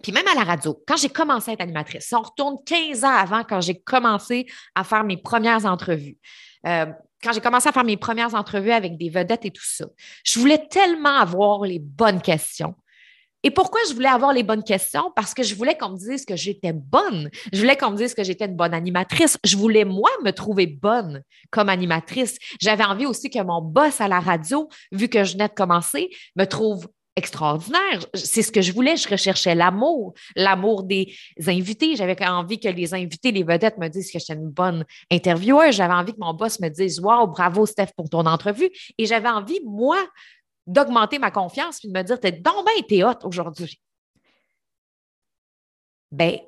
puis 0.02 0.12
même 0.12 0.28
à 0.28 0.36
la 0.36 0.44
radio, 0.44 0.82
quand 0.88 0.98
j'ai 0.98 1.10
commencé 1.10 1.52
à 1.52 1.54
être 1.56 1.62
animatrice, 1.62 2.14
on 2.14 2.22
retourne 2.22 2.58
15 2.66 3.04
ans 3.04 3.16
avant 3.16 3.44
quand 3.44 3.62
j'ai 3.62 3.80
commencé 3.80 4.46
à 4.76 4.84
faire 4.84 5.04
mes 5.04 5.18
premières 5.18 5.66
entrevues. 5.66 6.18
Euh, 6.66 6.86
quand 7.22 7.34
j'ai 7.34 7.42
commencé 7.42 7.68
à 7.68 7.72
faire 7.72 7.84
mes 7.84 7.98
premières 7.98 8.34
entrevues 8.34 8.72
avec 8.72 8.98
des 8.98 9.10
vedettes 9.10 9.46
et 9.46 9.52
tout 9.52 9.66
ça, 9.66 9.86
je 10.24 10.40
voulais 10.40 10.68
tellement 10.70 11.18
avoir 11.18 11.62
les 11.62 11.80
bonnes 11.80 12.22
questions 12.22 12.76
Et 13.44 13.52
pourquoi 13.52 13.80
je 13.88 13.94
voulais 13.94 14.10
avoir 14.10 14.34
les 14.34 14.44
bonnes 14.44 14.64
questions? 14.64 15.12
Parce 15.16 15.34
que 15.34 15.44
je 15.44 15.56
voulais 15.56 15.78
qu'on 15.78 15.90
me 15.90 15.98
dise 15.98 16.26
que 16.26 16.36
j'étais 16.36 16.74
bonne. 16.74 17.30
Je 17.54 17.60
voulais 17.60 17.78
qu'on 17.78 17.92
me 17.92 17.98
dise 17.98 18.14
que 18.14 18.24
j'étais 18.24 18.46
une 18.46 18.56
bonne 18.56 18.74
animatrice. 18.74 19.38
Je 19.46 19.56
voulais, 19.56 19.86
moi, 19.86 20.10
me 20.24 20.32
trouver 20.32 20.68
bonne 20.68 21.24
comme 21.50 21.70
animatrice. 21.70 22.38
J'avais 22.62 22.84
envie 22.84 23.06
aussi 23.06 23.30
que 23.30 23.42
mon 23.42 23.62
boss 23.62 24.02
à 24.02 24.08
la 24.08 24.20
radio, 24.20 24.68
vu 24.92 25.08
que 25.08 25.24
je 25.24 25.34
venais 25.34 25.48
de 25.48 25.54
commencer, 25.54 26.10
me 26.36 26.46
trouve 26.46 26.88
extraordinaire. 27.16 28.06
C'est 28.14 28.42
ce 28.42 28.52
que 28.52 28.62
je 28.62 28.72
voulais. 28.72 28.98
Je 28.98 29.08
recherchais 29.08 29.54
l'amour, 29.56 30.14
l'amour 30.36 30.84
des 30.84 31.14
invités. 31.48 31.96
J'avais 31.96 32.18
envie 32.26 32.60
que 32.60 32.70
les 32.70 32.94
invités, 32.94 33.32
les 33.32 33.44
vedettes 33.44 33.78
me 33.78 33.88
disent 33.88 34.12
que 34.12 34.20
j'étais 34.20 34.34
une 34.34 34.50
bonne 34.50 34.86
intervieweuse. 35.12 35.76
J'avais 35.76 35.94
envie 35.94 36.14
que 36.14 36.20
mon 36.20 36.34
boss 36.34 36.60
me 36.60 36.70
dise 36.70 37.00
Wow, 37.00 37.28
bravo, 37.28 37.66
Steph, 37.66 37.92
pour 37.96 38.10
ton 38.10 38.26
entrevue. 38.26 38.70
Et 38.98 39.06
j'avais 39.06 39.30
envie, 39.30 39.60
moi, 39.66 39.98
d'augmenter 40.70 41.18
ma 41.18 41.32
confiance 41.32 41.84
et 41.84 41.88
de 41.88 41.94
me 41.94 42.04
dire, 42.04 42.20
t'es 42.20 42.32
donc 42.32 42.66
bien 42.66 42.84
t'es 42.88 43.04
hot 43.04 43.24
aujourd'hui. 43.24 43.82
Ben, 46.12 46.40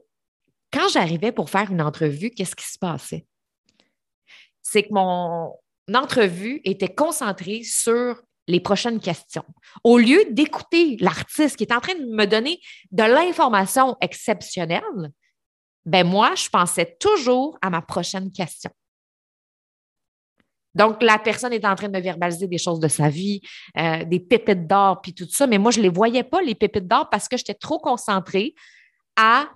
quand 0.71 0.87
j'arrivais 0.89 1.31
pour 1.31 1.49
faire 1.49 1.71
une 1.71 1.81
entrevue, 1.81 2.29
qu'est-ce 2.29 2.55
qui 2.55 2.65
se 2.65 2.77
passait? 2.77 3.25
C'est 4.61 4.83
que 4.83 4.93
mon 4.93 5.53
entrevue 5.93 6.61
était 6.63 6.93
concentrée 6.93 7.63
sur 7.63 8.21
les 8.47 8.59
prochaines 8.59 8.99
questions. 8.99 9.45
Au 9.83 9.97
lieu 9.97 10.23
d'écouter 10.29 10.97
l'artiste 10.99 11.57
qui 11.57 11.63
est 11.63 11.73
en 11.73 11.79
train 11.79 11.95
de 11.95 12.05
me 12.05 12.25
donner 12.25 12.59
de 12.91 13.03
l'information 13.03 13.97
exceptionnelle, 14.01 15.11
ben 15.85 16.05
moi, 16.05 16.35
je 16.35 16.47
pensais 16.49 16.95
toujours 16.99 17.57
à 17.61 17.69
ma 17.69 17.81
prochaine 17.81 18.31
question. 18.31 18.71
Donc, 20.73 21.03
la 21.03 21.19
personne 21.19 21.53
est 21.53 21.65
en 21.65 21.75
train 21.75 21.89
de 21.89 21.99
verbaliser 21.99 22.47
des 22.47 22.57
choses 22.57 22.79
de 22.79 22.87
sa 22.87 23.09
vie, 23.09 23.41
euh, 23.77 24.03
des 24.05 24.19
pépites 24.19 24.67
d'or, 24.67 25.01
puis 25.01 25.13
tout 25.13 25.27
ça. 25.29 25.47
Mais 25.47 25.57
moi, 25.57 25.71
je 25.71 25.79
ne 25.79 25.83
les 25.83 25.89
voyais 25.89 26.23
pas, 26.23 26.41
les 26.41 26.55
pépites 26.55 26.87
d'or, 26.87 27.09
parce 27.09 27.27
que 27.27 27.37
j'étais 27.37 27.53
trop 27.53 27.79
concentrée 27.79 28.55
à 29.15 29.49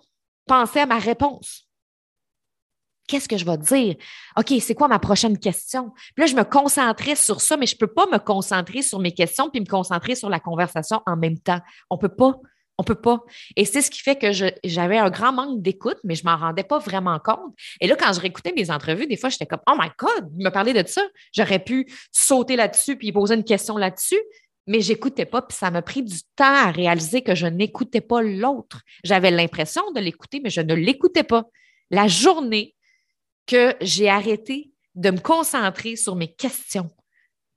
penser 0.45 0.79
à 0.79 0.85
ma 0.85 0.99
réponse. 0.99 1.67
Qu'est-ce 3.07 3.29
que 3.29 3.37
je 3.37 3.45
vais 3.45 3.57
dire? 3.57 3.95
OK, 4.35 4.53
c'est 4.59 4.73
quoi 4.73 4.87
ma 4.87 4.97
prochaine 4.97 5.37
question? 5.37 5.91
Puis 6.15 6.23
là, 6.23 6.25
je 6.25 6.35
me 6.35 6.43
concentrais 6.43 7.15
sur 7.15 7.39
ça, 7.39 7.55
mais 7.55 7.67
je 7.67 7.75
ne 7.75 7.79
peux 7.79 7.93
pas 7.93 8.07
me 8.07 8.17
concentrer 8.17 8.81
sur 8.81 8.99
mes 8.99 9.11
questions 9.11 9.49
puis 9.49 9.61
me 9.61 9.67
concentrer 9.67 10.15
sur 10.15 10.29
la 10.29 10.39
conversation 10.39 11.01
en 11.05 11.15
même 11.15 11.37
temps. 11.37 11.59
On 11.91 11.97
ne 11.97 12.01
peut 12.01 12.15
pas. 12.15 12.39
On 12.77 12.83
peut 12.83 12.95
pas. 12.95 13.23
Et 13.55 13.63
c'est 13.63 13.81
ce 13.81 13.89
qui 13.89 14.01
fait 14.01 14.17
que 14.17 14.31
j'avais 14.63 14.97
un 14.97 15.09
grand 15.09 15.31
manque 15.31 15.61
d'écoute, 15.61 15.97
mais 16.03 16.15
je 16.15 16.25
m'en 16.25 16.35
rendais 16.35 16.63
pas 16.63 16.79
vraiment 16.79 17.19
compte. 17.19 17.55
Et 17.79 17.87
là, 17.87 17.95
quand 17.95 18.11
je 18.11 18.19
réécoutais 18.19 18.51
mes 18.53 18.69
entrevues, 18.69 19.07
des 19.07 19.15
fois, 19.15 19.29
j'étais 19.29 19.45
comme, 19.45 19.61
oh 19.67 19.75
my 19.79 19.89
God, 19.97 20.29
il 20.37 20.43
me 20.43 20.49
parlait 20.49 20.73
de 20.73 20.87
ça. 20.87 21.01
J'aurais 21.33 21.59
pu 21.59 21.87
sauter 22.11 22.57
là-dessus 22.57 22.97
puis 22.97 23.13
poser 23.13 23.35
une 23.35 23.45
question 23.45 23.77
là-dessus, 23.77 24.19
mais 24.67 24.81
j'écoutais 24.81 25.25
pas. 25.25 25.41
Puis 25.41 25.57
ça 25.57 25.71
m'a 25.71 25.81
pris 25.81 26.03
du 26.03 26.19
temps 26.35 26.43
à 26.65 26.71
réaliser 26.71 27.21
que 27.21 27.33
je 27.33 27.47
n'écoutais 27.47 28.01
pas 28.01 28.21
l'autre. 28.21 28.81
J'avais 29.05 29.31
l'impression 29.31 29.91
de 29.91 30.01
l'écouter, 30.01 30.41
mais 30.43 30.49
je 30.49 30.61
ne 30.61 30.73
l'écoutais 30.73 31.23
pas. 31.23 31.45
La 31.91 32.07
journée 32.07 32.75
que 33.47 33.75
j'ai 33.79 34.09
arrêté 34.09 34.71
de 34.95 35.11
me 35.11 35.19
concentrer 35.19 35.95
sur 35.95 36.15
mes 36.15 36.33
questions, 36.33 36.89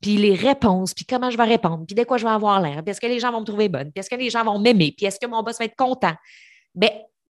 puis 0.01 0.17
les 0.17 0.35
réponses, 0.35 0.95
puis 0.95 1.05
comment 1.05 1.31
je 1.31 1.37
vais 1.37 1.45
répondre, 1.45 1.85
puis 1.87 1.95
de 1.95 2.05
quoi 2.05 2.19
je 2.19 2.25
vais 2.25 2.31
avoir 2.31 2.61
l'air, 2.61 2.83
puis 2.83 2.91
est-ce 2.91 3.01
que 3.01 3.07
les 3.07 3.19
gens 3.19 3.33
vont 3.33 3.41
me 3.41 3.47
trouver 3.47 3.69
bonne, 3.69 3.91
puis 3.93 4.01
est-ce 4.01 4.11
que 4.11 4.17
les 4.17 4.31
gens 4.31 4.45
vont 4.45 4.59
m'aimer, 4.59 4.95
puis 4.97 5.07
est-ce 5.07 5.19
que 5.19 5.27
mon 5.27 5.43
boss 5.43 5.59
va 5.59 5.65
être 5.65 5.77
content. 5.77 6.15
Bien, 6.75 6.91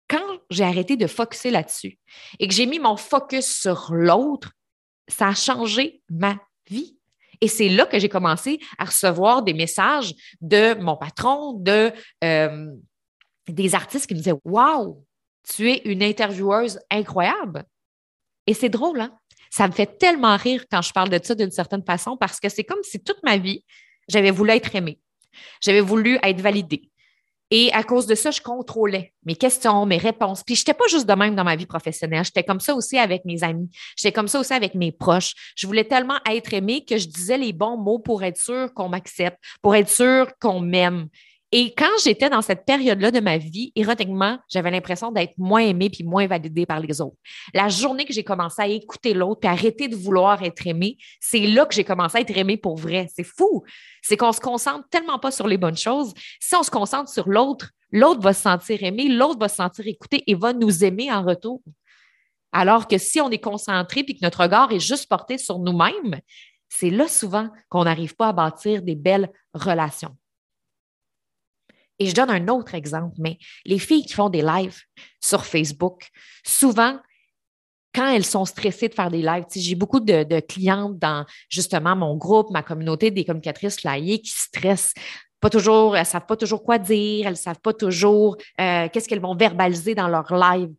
quand 0.07 0.39
j'ai 0.49 0.63
arrêté 0.63 0.97
de 0.97 1.07
focuser 1.07 1.51
là-dessus 1.51 1.99
et 2.39 2.47
que 2.47 2.53
j'ai 2.53 2.65
mis 2.65 2.79
mon 2.79 2.97
focus 2.97 3.45
sur 3.45 3.93
l'autre, 3.93 4.51
ça 5.07 5.29
a 5.29 5.35
changé 5.35 6.01
ma 6.09 6.37
vie. 6.69 6.97
Et 7.41 7.47
c'est 7.47 7.69
là 7.69 7.85
que 7.85 7.99
j'ai 7.99 8.09
commencé 8.09 8.59
à 8.77 8.85
recevoir 8.85 9.43
des 9.43 9.53
messages 9.53 10.13
de 10.41 10.73
mon 10.75 10.95
patron, 10.95 11.53
de 11.53 11.91
euh, 12.23 12.71
des 13.47 13.75
artistes 13.75 14.07
qui 14.07 14.13
me 14.13 14.19
disaient 14.19 14.39
Waouh, 14.45 15.03
tu 15.43 15.69
es 15.69 15.81
une 15.85 16.01
intervieweuse 16.01 16.79
incroyable. 16.89 17.65
Et 18.47 18.53
c'est 18.53 18.69
drôle, 18.69 19.01
hein? 19.01 19.17
Ça 19.55 19.69
me 19.69 19.71
fait 19.71 19.97
tellement 19.97 20.35
rire 20.35 20.65
quand 20.69 20.81
je 20.81 20.91
parle 20.91 21.07
de 21.07 21.17
ça 21.23 21.33
d'une 21.33 21.49
certaine 21.49 21.83
façon 21.85 22.17
parce 22.17 22.41
que 22.41 22.49
c'est 22.49 22.65
comme 22.65 22.83
si 22.83 23.01
toute 23.01 23.23
ma 23.23 23.37
vie, 23.37 23.63
j'avais 24.09 24.31
voulu 24.31 24.51
être 24.51 24.75
aimée. 24.75 24.99
J'avais 25.61 25.79
voulu 25.79 26.19
être 26.23 26.41
validée. 26.41 26.89
Et 27.51 27.71
à 27.71 27.83
cause 27.83 28.05
de 28.05 28.15
ça, 28.15 28.31
je 28.31 28.41
contrôlais 28.41 29.13
mes 29.23 29.37
questions, 29.37 29.85
mes 29.85 29.97
réponses. 29.97 30.43
Puis 30.43 30.55
je 30.55 30.61
n'étais 30.61 30.73
pas 30.73 30.87
juste 30.89 31.05
de 31.05 31.13
même 31.13 31.35
dans 31.35 31.45
ma 31.45 31.55
vie 31.55 31.67
professionnelle. 31.67 32.25
J'étais 32.25 32.43
comme 32.43 32.59
ça 32.59 32.75
aussi 32.75 32.97
avec 32.97 33.23
mes 33.23 33.45
amis. 33.45 33.69
J'étais 33.95 34.11
comme 34.11 34.27
ça 34.27 34.41
aussi 34.41 34.51
avec 34.51 34.75
mes 34.75 34.91
proches. 34.91 35.33
Je 35.55 35.67
voulais 35.67 35.85
tellement 35.85 36.19
être 36.29 36.53
aimée 36.53 36.83
que 36.83 36.97
je 36.97 37.07
disais 37.07 37.37
les 37.37 37.53
bons 37.53 37.77
mots 37.77 37.99
pour 37.99 38.23
être 38.23 38.37
sûr 38.37 38.73
qu'on 38.73 38.89
m'accepte, 38.89 39.37
pour 39.61 39.73
être 39.73 39.89
sûr 39.89 40.27
qu'on 40.41 40.59
m'aime. 40.59 41.07
Et 41.57 41.73
quand 41.73 41.97
j'étais 42.03 42.29
dans 42.29 42.41
cette 42.41 42.65
période-là 42.65 43.11
de 43.11 43.21
ma 43.21 43.37
vie, 43.37 43.71
érotiquement, 43.77 44.37
j'avais 44.49 44.71
l'impression 44.71 45.09
d'être 45.13 45.31
moins 45.37 45.61
aimée 45.61 45.89
puis 45.89 46.03
moins 46.03 46.27
validée 46.27 46.65
par 46.65 46.81
les 46.81 46.99
autres. 46.99 47.15
La 47.53 47.69
journée 47.69 48.03
que 48.03 48.11
j'ai 48.11 48.25
commencé 48.25 48.61
à 48.61 48.67
écouter 48.67 49.13
l'autre 49.13 49.39
puis 49.39 49.49
arrêter 49.49 49.87
de 49.87 49.95
vouloir 49.95 50.43
être 50.43 50.67
aimée, 50.67 50.97
c'est 51.21 51.47
là 51.47 51.65
que 51.65 51.73
j'ai 51.73 51.85
commencé 51.85 52.17
à 52.17 52.21
être 52.21 52.37
aimée 52.37 52.57
pour 52.57 52.75
vrai. 52.75 53.07
C'est 53.15 53.23
fou. 53.23 53.63
C'est 54.01 54.17
qu'on 54.17 54.33
se 54.33 54.41
concentre 54.41 54.85
tellement 54.89 55.17
pas 55.17 55.31
sur 55.31 55.47
les 55.47 55.57
bonnes 55.57 55.77
choses. 55.77 56.13
Si 56.41 56.53
on 56.57 56.63
se 56.63 56.69
concentre 56.69 57.09
sur 57.09 57.29
l'autre, 57.29 57.69
l'autre 57.89 58.19
va 58.19 58.33
se 58.33 58.41
sentir 58.41 58.83
aimé, 58.83 59.07
l'autre 59.07 59.39
va 59.39 59.47
se 59.47 59.55
sentir 59.55 59.87
écouté 59.87 60.25
et 60.27 60.35
va 60.35 60.51
nous 60.51 60.83
aimer 60.83 61.09
en 61.09 61.23
retour. 61.23 61.61
Alors 62.51 62.85
que 62.85 62.97
si 62.97 63.21
on 63.21 63.29
est 63.31 63.39
concentré 63.39 64.03
puis 64.03 64.15
que 64.15 64.25
notre 64.25 64.41
regard 64.41 64.73
est 64.73 64.81
juste 64.81 65.07
porté 65.07 65.37
sur 65.37 65.59
nous-mêmes, 65.59 66.19
c'est 66.67 66.89
là 66.89 67.07
souvent 67.07 67.47
qu'on 67.69 67.85
n'arrive 67.85 68.13
pas 68.17 68.27
à 68.27 68.33
bâtir 68.33 68.81
des 68.81 68.95
belles 68.95 69.31
relations. 69.53 70.17
Et 71.99 72.07
je 72.07 72.13
donne 72.13 72.29
un 72.29 72.47
autre 72.49 72.75
exemple, 72.75 73.15
mais 73.19 73.37
les 73.65 73.79
filles 73.79 74.05
qui 74.05 74.13
font 74.13 74.29
des 74.29 74.41
lives 74.41 74.79
sur 75.21 75.45
Facebook, 75.45 76.09
souvent, 76.45 76.99
quand 77.93 78.07
elles 78.09 78.25
sont 78.25 78.45
stressées 78.45 78.89
de 78.89 78.93
faire 78.93 79.09
des 79.09 79.21
lives, 79.21 79.45
j'ai 79.55 79.75
beaucoup 79.75 80.01
de, 80.01 80.39
clientes 80.41 80.99
dans 80.99 81.25
justement 81.49 81.95
mon 81.95 82.17
groupe, 82.17 82.51
ma 82.51 82.61
communauté 82.61 83.09
des 83.09 83.23
communicatrices 83.23 83.79
flyées 83.79 84.19
qui 84.19 84.31
stressent. 84.31 84.93
Pas 85.39 85.49
toujours, 85.49 85.95
elles 85.95 86.01
ne 86.01 86.07
savent 86.07 86.25
pas 86.25 86.35
toujours 86.35 86.63
quoi 86.63 86.77
dire, 86.77 87.27
elles 87.27 87.33
ne 87.33 87.37
savent 87.37 87.59
pas 87.61 87.73
toujours 87.73 88.35
euh, 88.59 88.89
qu'est-ce 88.91 89.07
qu'elles 89.07 89.21
vont 89.21 89.35
verbaliser 89.35 89.95
dans 89.95 90.09
leur 90.09 90.33
live. 90.35 90.71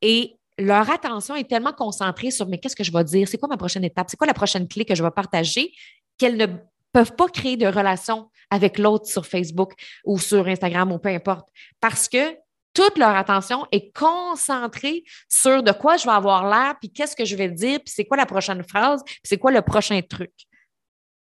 Et 0.00 0.38
leur 0.58 0.88
attention 0.90 1.34
est 1.34 1.48
tellement 1.48 1.72
concentrée 1.72 2.30
sur 2.30 2.46
mais 2.48 2.58
qu'est-ce 2.58 2.76
que 2.76 2.84
je 2.84 2.92
vais 2.92 3.04
dire, 3.04 3.28
c'est 3.28 3.38
quoi 3.38 3.48
ma 3.48 3.56
prochaine 3.56 3.84
étape, 3.84 4.06
c'est 4.08 4.16
quoi 4.16 4.26
la 4.26 4.34
prochaine 4.34 4.68
clé 4.68 4.84
que 4.84 4.94
je 4.94 5.02
vais 5.02 5.10
partager, 5.10 5.72
qu'elles 6.18 6.36
ne 6.36 6.46
peuvent 6.92 7.14
pas 7.16 7.28
créer 7.28 7.56
de 7.56 7.66
relation 7.66 8.30
avec 8.50 8.78
l'autre 8.78 9.06
sur 9.06 9.26
Facebook 9.26 9.72
ou 10.04 10.18
sur 10.18 10.46
Instagram 10.46 10.92
ou 10.92 10.98
peu 10.98 11.08
importe, 11.08 11.48
parce 11.80 12.08
que 12.08 12.36
toute 12.74 12.96
leur 12.96 13.14
attention 13.14 13.66
est 13.70 13.94
concentrée 13.94 15.04
sur 15.28 15.62
de 15.62 15.72
quoi 15.72 15.96
je 15.96 16.04
vais 16.04 16.12
avoir 16.12 16.48
l'air, 16.48 16.76
puis 16.78 16.90
qu'est-ce 16.90 17.16
que 17.16 17.24
je 17.24 17.36
vais 17.36 17.50
dire, 17.50 17.78
puis 17.80 17.92
c'est 17.94 18.04
quoi 18.04 18.16
la 18.16 18.26
prochaine 18.26 18.62
phrase, 18.62 19.02
puis 19.04 19.20
c'est 19.24 19.38
quoi 19.38 19.52
le 19.52 19.62
prochain 19.62 20.00
truc. 20.02 20.32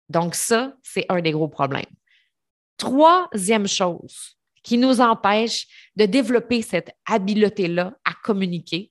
Donc 0.09 0.35
ça, 0.35 0.75
c'est 0.83 1.07
un 1.09 1.21
des 1.21 1.33
gros 1.33 1.49
problèmes. 1.49 1.85
Troisième 2.77 3.67
chose 3.67 4.37
qui 4.63 4.79
nous 4.79 5.01
empêche 5.01 5.67
de 5.95 6.07
développer 6.07 6.63
cette 6.63 6.91
habileté-là 7.07 7.95
à 8.05 8.13
communiquer, 8.25 8.91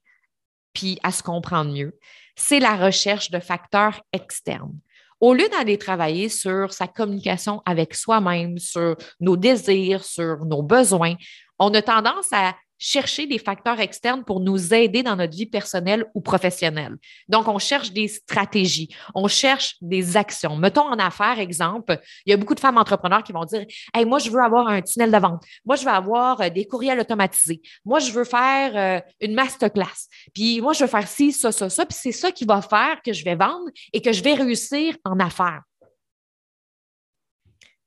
puis 0.73 0.99
à 1.03 1.11
se 1.11 1.23
comprendre 1.23 1.73
mieux, 1.73 1.97
c'est 2.35 2.59
la 2.59 2.75
recherche 2.75 3.31
de 3.31 3.39
facteurs 3.39 4.01
externes. 4.11 4.79
Au 5.25 5.33
lieu 5.33 5.49
d'aller 5.49 5.79
travailler 5.79 6.29
sur 6.29 6.71
sa 6.71 6.85
communication 6.85 7.63
avec 7.65 7.95
soi-même, 7.95 8.59
sur 8.59 8.95
nos 9.19 9.35
désirs, 9.35 10.03
sur 10.03 10.45
nos 10.45 10.61
besoins, 10.61 11.15
on 11.57 11.73
a 11.73 11.81
tendance 11.81 12.31
à 12.31 12.53
chercher 12.77 13.27
des 13.27 13.39
facteurs 13.39 13.79
externes 13.79 14.23
pour 14.23 14.39
nous 14.39 14.73
aider 14.73 15.03
dans 15.03 15.15
notre 15.15 15.35
vie 15.35 15.45
personnelle 15.45 16.05
ou 16.13 16.21
professionnelle. 16.21 16.97
Donc, 17.27 17.47
on 17.47 17.59
cherche 17.59 17.91
des 17.91 18.07
stratégies, 18.07 18.89
on 19.13 19.27
cherche 19.27 19.75
des 19.81 20.17
actions. 20.17 20.57
Mettons 20.57 20.88
en 20.88 20.99
affaires, 20.99 21.39
exemple, 21.39 21.99
il 22.25 22.31
y 22.31 22.33
a 22.33 22.38
beaucoup 22.38 22.55
de 22.55 22.59
femmes 22.59 22.77
entrepreneurs 22.77 23.23
qui 23.23 23.31
vont 23.31 23.45
dire 23.45 23.65
Hey, 23.93 24.05
moi, 24.05 24.19
je 24.19 24.29
veux 24.29 24.41
avoir 24.41 24.67
un 24.67 24.81
tunnel 24.81 25.11
de 25.11 25.17
vente. 25.17 25.43
Moi, 25.65 25.75
je 25.75 25.85
veux 25.85 25.91
avoir 25.91 26.41
euh, 26.41 26.49
des 26.49 26.65
courriels 26.65 26.99
automatisés. 26.99 27.61
Moi, 27.85 27.99
je 27.99 28.11
veux 28.11 28.25
faire 28.25 28.75
euh, 28.75 29.01
une 29.21 29.33
masterclass. 29.33 30.07
Puis 30.33 30.61
moi, 30.61 30.73
je 30.73 30.83
veux 30.83 30.89
faire 30.89 31.07
ci, 31.07 31.31
ça, 31.31 31.51
ça, 31.51 31.69
ça. 31.69 31.85
Puis 31.85 31.97
c'est 31.99 32.11
ça 32.11 32.31
qui 32.31 32.45
va 32.45 32.61
faire 32.61 33.01
que 33.03 33.13
je 33.13 33.23
vais 33.23 33.35
vendre 33.35 33.69
et 33.93 34.01
que 34.01 34.11
je 34.11 34.23
vais 34.23 34.33
réussir 34.33 34.95
en 35.03 35.19
affaires. 35.19 35.61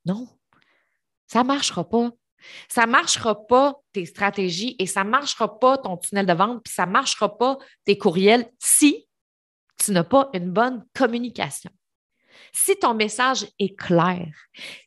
Non, 0.05 0.27
ça 1.27 1.43
ne 1.43 1.47
marchera 1.47 1.87
pas. 1.87 2.09
Ça 2.67 2.85
ne 2.85 2.91
marchera 2.91 3.47
pas 3.47 3.75
tes 3.93 4.05
stratégies 4.05 4.75
et 4.79 4.85
ça 4.85 5.03
ne 5.03 5.09
marchera 5.09 5.59
pas 5.59 5.77
ton 5.77 5.97
tunnel 5.97 6.25
de 6.25 6.33
vente, 6.33 6.63
puis 6.63 6.73
ça 6.73 6.85
ne 6.85 6.91
marchera 6.91 7.37
pas 7.37 7.57
tes 7.85 7.97
courriels 7.97 8.49
si 8.59 9.07
tu 9.77 9.91
n'as 9.91 10.03
pas 10.03 10.29
une 10.33 10.51
bonne 10.51 10.85
communication. 10.95 11.71
Si 12.53 12.75
ton 12.75 12.93
message 12.93 13.45
est 13.59 13.75
clair, 13.77 14.27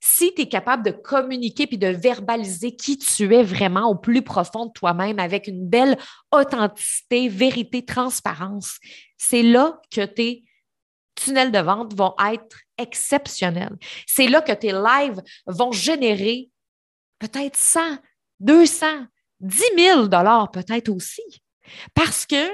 si 0.00 0.34
tu 0.34 0.42
es 0.42 0.48
capable 0.48 0.84
de 0.84 0.90
communiquer 0.90 1.66
puis 1.66 1.78
de 1.78 1.88
verbaliser 1.88 2.74
qui 2.74 2.98
tu 2.98 3.34
es 3.34 3.42
vraiment 3.42 3.88
au 3.88 3.94
plus 3.94 4.22
profond 4.22 4.66
de 4.66 4.72
toi-même 4.72 5.18
avec 5.18 5.46
une 5.46 5.68
belle 5.68 5.96
authenticité, 6.32 7.28
vérité, 7.28 7.84
transparence, 7.84 8.78
c'est 9.16 9.42
là 9.42 9.80
que 9.94 10.04
tes 10.04 10.44
tunnels 11.14 11.52
de 11.52 11.58
vente 11.58 11.94
vont 11.94 12.14
être 12.32 12.58
exceptionnels. 12.78 13.76
C'est 14.06 14.28
là 14.28 14.42
que 14.42 14.52
tes 14.52 14.72
lives 14.72 15.22
vont 15.46 15.72
générer 15.72 16.50
peut-être 17.22 17.56
100, 17.56 17.98
200, 18.40 18.87
10 19.40 19.62
000 19.78 20.08
dollars 20.08 20.50
peut-être 20.50 20.88
aussi. 20.88 21.22
Parce 21.94 22.26
que 22.26 22.48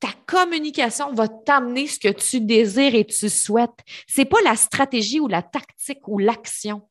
ta 0.00 0.08
communication 0.26 1.12
va 1.12 1.28
t'amener 1.28 1.86
ce 1.86 2.00
que 2.00 2.08
tu 2.08 2.40
désires 2.40 2.96
et 2.96 3.04
tu 3.04 3.28
souhaites. 3.28 3.78
C'est 4.08 4.24
pas 4.24 4.40
la 4.42 4.56
stratégie 4.56 5.20
ou 5.20 5.28
la 5.28 5.42
tactique 5.42 6.08
ou 6.08 6.18
l'action. 6.18 6.82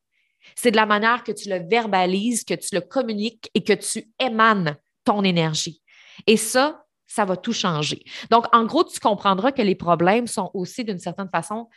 C'est 0.55 0.71
de 0.71 0.77
la 0.77 0.85
manière 0.85 1.23
que 1.25 1.33
tu 1.33 1.49
le 1.49 1.59
verbalises, 1.67 2.45
que 2.45 2.53
tu 2.53 2.73
le 2.73 2.81
communiques 2.81 3.49
et 3.53 3.63
que 3.63 3.73
tu 3.73 4.09
émanes 4.17 4.77
ton 5.03 5.23
énergie. 5.23 5.81
Et 6.27 6.37
ça, 6.37 6.85
ça 7.05 7.25
va 7.25 7.35
tout 7.35 7.53
changer. 7.53 8.03
Donc, 8.29 8.45
en 8.53 8.63
gros, 8.65 8.85
tu 8.85 8.99
comprendras 9.01 9.51
que 9.51 9.61
les 9.61 9.75
problèmes 9.75 10.27
sont 10.27 10.49
aussi, 10.53 10.85
d'une 10.85 10.99
certaine 10.99 11.29
façon, 11.29 11.67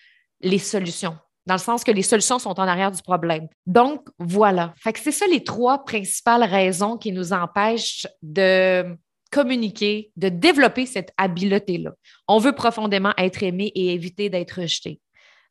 les 0.41 0.61
solutions 0.61 1.19
dans 1.47 1.55
le 1.55 1.61
sens 1.61 1.85
que 1.85 1.91
les 1.91 2.03
solutions 2.03 2.39
sont 2.39 2.59
en 2.59 2.67
arrière 2.67 2.91
du 2.91 3.03
problème. 3.03 3.49
Donc, 3.67 4.09
voilà. 4.19 4.75
C'est 4.83 5.13
ça 5.13 5.27
les 5.27 5.45
trois 5.45 5.85
principales 5.85 6.45
raisons 6.45 6.97
qui 6.97 7.13
nous 7.13 7.33
empêchent 7.33 8.07
de 8.23 8.97
communiquer, 9.31 10.13
de 10.17 10.29
développer 10.29 10.87
cette 10.87 11.13
habileté-là. 11.17 11.93
On 12.29 12.39
veut 12.39 12.55
profondément 12.55 13.13
être 13.19 13.43
aimé 13.43 13.73
et 13.75 13.93
éviter 13.93 14.31
d'être 14.31 14.61
rejeté. 14.61 15.01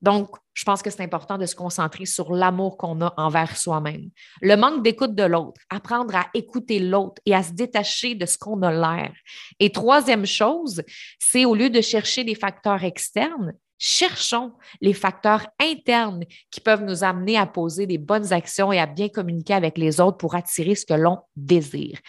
Donc, 0.01 0.35
je 0.53 0.65
pense 0.65 0.81
que 0.81 0.89
c'est 0.89 1.01
important 1.01 1.37
de 1.37 1.45
se 1.45 1.55
concentrer 1.55 2.05
sur 2.05 2.33
l'amour 2.33 2.77
qu'on 2.77 3.01
a 3.01 3.13
envers 3.17 3.55
soi-même. 3.55 4.09
Le 4.41 4.55
manque 4.55 4.83
d'écoute 4.83 5.15
de 5.15 5.23
l'autre, 5.23 5.61
apprendre 5.69 6.15
à 6.15 6.25
écouter 6.33 6.79
l'autre 6.79 7.21
et 7.25 7.33
à 7.33 7.41
se 7.41 7.53
détacher 7.53 8.13
de 8.13 8.25
ce 8.25 8.37
qu'on 8.37 8.61
a 8.63 8.71
l'air. 8.71 9.13
Et 9.59 9.71
troisième 9.71 10.25
chose, 10.25 10.83
c'est 11.19 11.45
au 11.45 11.55
lieu 11.55 11.69
de 11.69 11.79
chercher 11.79 12.25
des 12.25 12.35
facteurs 12.35 12.83
externes, 12.83 13.53
cherchons 13.77 14.53
les 14.81 14.93
facteurs 14.93 15.45
internes 15.59 16.23
qui 16.51 16.61
peuvent 16.61 16.83
nous 16.83 17.03
amener 17.03 17.37
à 17.37 17.45
poser 17.45 17.85
des 17.85 17.97
bonnes 17.97 18.31
actions 18.31 18.71
et 18.71 18.79
à 18.79 18.85
bien 18.85 19.09
communiquer 19.09 19.53
avec 19.53 19.77
les 19.77 19.99
autres 19.99 20.17
pour 20.17 20.35
attirer 20.35 20.75
ce 20.75 20.85
que 20.85 20.93
l'on 20.93 21.19
désire. 21.35 21.99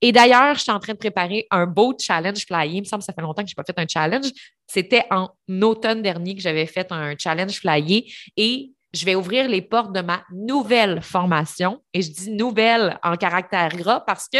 Et 0.00 0.12
d'ailleurs, 0.12 0.54
je 0.54 0.62
suis 0.62 0.72
en 0.72 0.78
train 0.78 0.92
de 0.92 0.98
préparer 0.98 1.46
un 1.50 1.66
beau 1.66 1.94
challenge 1.98 2.44
flyer. 2.46 2.66
Il 2.66 2.80
me 2.80 2.84
semble 2.84 3.00
que 3.00 3.06
ça 3.06 3.12
fait 3.12 3.22
longtemps 3.22 3.42
que 3.42 3.48
je 3.48 3.52
n'ai 3.52 3.62
pas 3.62 3.64
fait 3.64 3.78
un 3.78 3.86
challenge. 3.88 4.30
C'était 4.66 5.04
en 5.10 5.30
automne 5.62 6.02
dernier 6.02 6.34
que 6.34 6.42
j'avais 6.42 6.66
fait 6.66 6.90
un 6.92 7.14
challenge 7.18 7.58
flyer 7.58 8.02
et 8.36 8.72
je 8.94 9.06
vais 9.06 9.14
ouvrir 9.14 9.48
les 9.48 9.62
portes 9.62 9.92
de 9.92 10.02
ma 10.02 10.22
nouvelle 10.32 11.00
formation. 11.02 11.82
Et 11.94 12.02
je 12.02 12.10
dis 12.10 12.30
nouvelle 12.30 12.98
en 13.02 13.16
caractère 13.16 13.70
gras 13.70 14.00
parce 14.00 14.28
que 14.28 14.38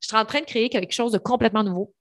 je 0.00 0.08
suis 0.08 0.16
en 0.16 0.24
train 0.24 0.40
de 0.40 0.46
créer 0.46 0.68
quelque 0.68 0.92
chose 0.92 1.12
de 1.12 1.18
complètement 1.18 1.64
nouveau 1.64 1.94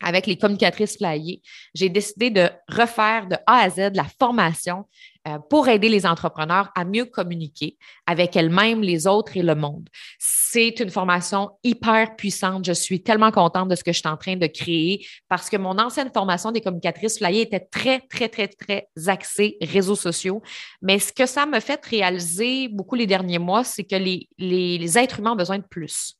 avec 0.00 0.26
les 0.26 0.36
communicatrices 0.36 0.96
flyées, 0.96 1.42
j'ai 1.74 1.88
décidé 1.88 2.30
de 2.30 2.48
refaire 2.68 3.26
de 3.26 3.36
A 3.46 3.58
à 3.58 3.70
Z 3.70 3.90
la 3.94 4.06
formation 4.18 4.86
euh, 5.28 5.38
pour 5.50 5.68
aider 5.68 5.90
les 5.90 6.06
entrepreneurs 6.06 6.70
à 6.74 6.86
mieux 6.86 7.04
communiquer 7.04 7.76
avec 8.06 8.36
elles-mêmes, 8.36 8.80
les 8.80 9.06
autres 9.06 9.36
et 9.36 9.42
le 9.42 9.54
monde. 9.54 9.86
C'est 10.18 10.80
une 10.80 10.88
formation 10.88 11.50
hyper 11.62 12.16
puissante. 12.16 12.64
Je 12.64 12.72
suis 12.72 13.02
tellement 13.02 13.30
contente 13.30 13.68
de 13.68 13.74
ce 13.74 13.84
que 13.84 13.92
je 13.92 13.98
suis 13.98 14.08
en 14.08 14.16
train 14.16 14.36
de 14.36 14.46
créer 14.46 15.06
parce 15.28 15.50
que 15.50 15.58
mon 15.58 15.78
ancienne 15.78 16.10
formation 16.10 16.52
des 16.52 16.62
communicatrices 16.62 17.18
flyées 17.18 17.42
était 17.42 17.60
très, 17.60 18.00
très, 18.00 18.30
très, 18.30 18.48
très 18.48 18.88
axée 19.08 19.58
réseaux 19.60 19.94
sociaux. 19.94 20.40
Mais 20.80 20.98
ce 20.98 21.12
que 21.12 21.26
ça 21.26 21.44
me 21.44 21.60
fait 21.60 21.84
réaliser 21.84 22.68
beaucoup 22.68 22.94
les 22.94 23.06
derniers 23.06 23.38
mois, 23.38 23.62
c'est 23.62 23.84
que 23.84 23.96
les, 23.96 24.26
les, 24.38 24.78
les 24.78 24.98
êtres 24.98 25.18
humains 25.18 25.32
ont 25.32 25.36
besoin 25.36 25.58
de 25.58 25.66
plus. 25.68 26.16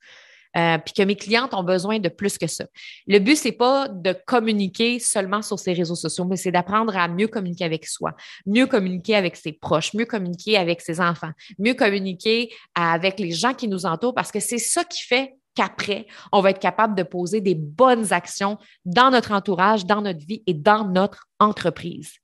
Euh, 0.57 0.79
puis 0.79 0.95
que 0.95 1.03
mes 1.03 1.15
clientes 1.15 1.55
ont 1.55 1.63
besoin 1.63 2.01
de 2.01 2.09
plus 2.09 2.37
que 2.37 2.49
ça. 2.49 2.65
Le 3.07 3.19
but, 3.21 3.37
c'est 3.37 3.53
pas 3.53 3.87
de 3.89 4.13
communiquer 4.27 4.99
seulement 4.99 5.43
sur 5.43 5.59
ces 5.61 5.73
réseaux 5.73 5.95
sociaux, 5.95 6.25
mais 6.25 6.37
c'est 6.37 6.51
d'apprendre 6.51 6.97
à 6.97 7.07
mieux 7.07 7.29
communiquer 7.29 7.65
avec 7.65 7.87
soi, 7.87 8.15
mieux 8.47 8.67
communiquer 8.67 9.15
avec 9.15 9.37
ses 9.37 9.53
proches, 9.53 9.95
mieux 9.95 10.07
communiquer 10.07 10.57
avec 10.57 10.81
ses 10.81 11.01
enfants, 11.01 11.31
mieux 11.59 11.75
communiquer 11.75 12.53
avec 12.75 13.21
les 13.21 13.31
gens 13.31 13.55
qui 13.55 13.69
nous 13.69 13.87
entourent, 13.87 14.15
parce 14.15 14.33
que 14.33 14.41
c'est 14.41 14.59
ça 14.59 14.83
qui 14.83 15.03
fait 15.05 15.35
qu'après, 15.55 16.07
on 16.33 16.41
va 16.41 16.51
être 16.51 16.59
capable 16.59 16.95
de 16.97 17.03
poser 17.03 17.41
des 17.41 17.55
bonnes 17.55 18.13
actions 18.13 18.59
dans 18.85 19.11
notre 19.11 19.33
entourage, 19.33 19.85
dans 19.85 20.01
notre 20.01 20.25
vie 20.25 20.43
et 20.47 20.55
dans 20.55 20.85
notre 20.85 21.29
entreprise. 21.39 22.15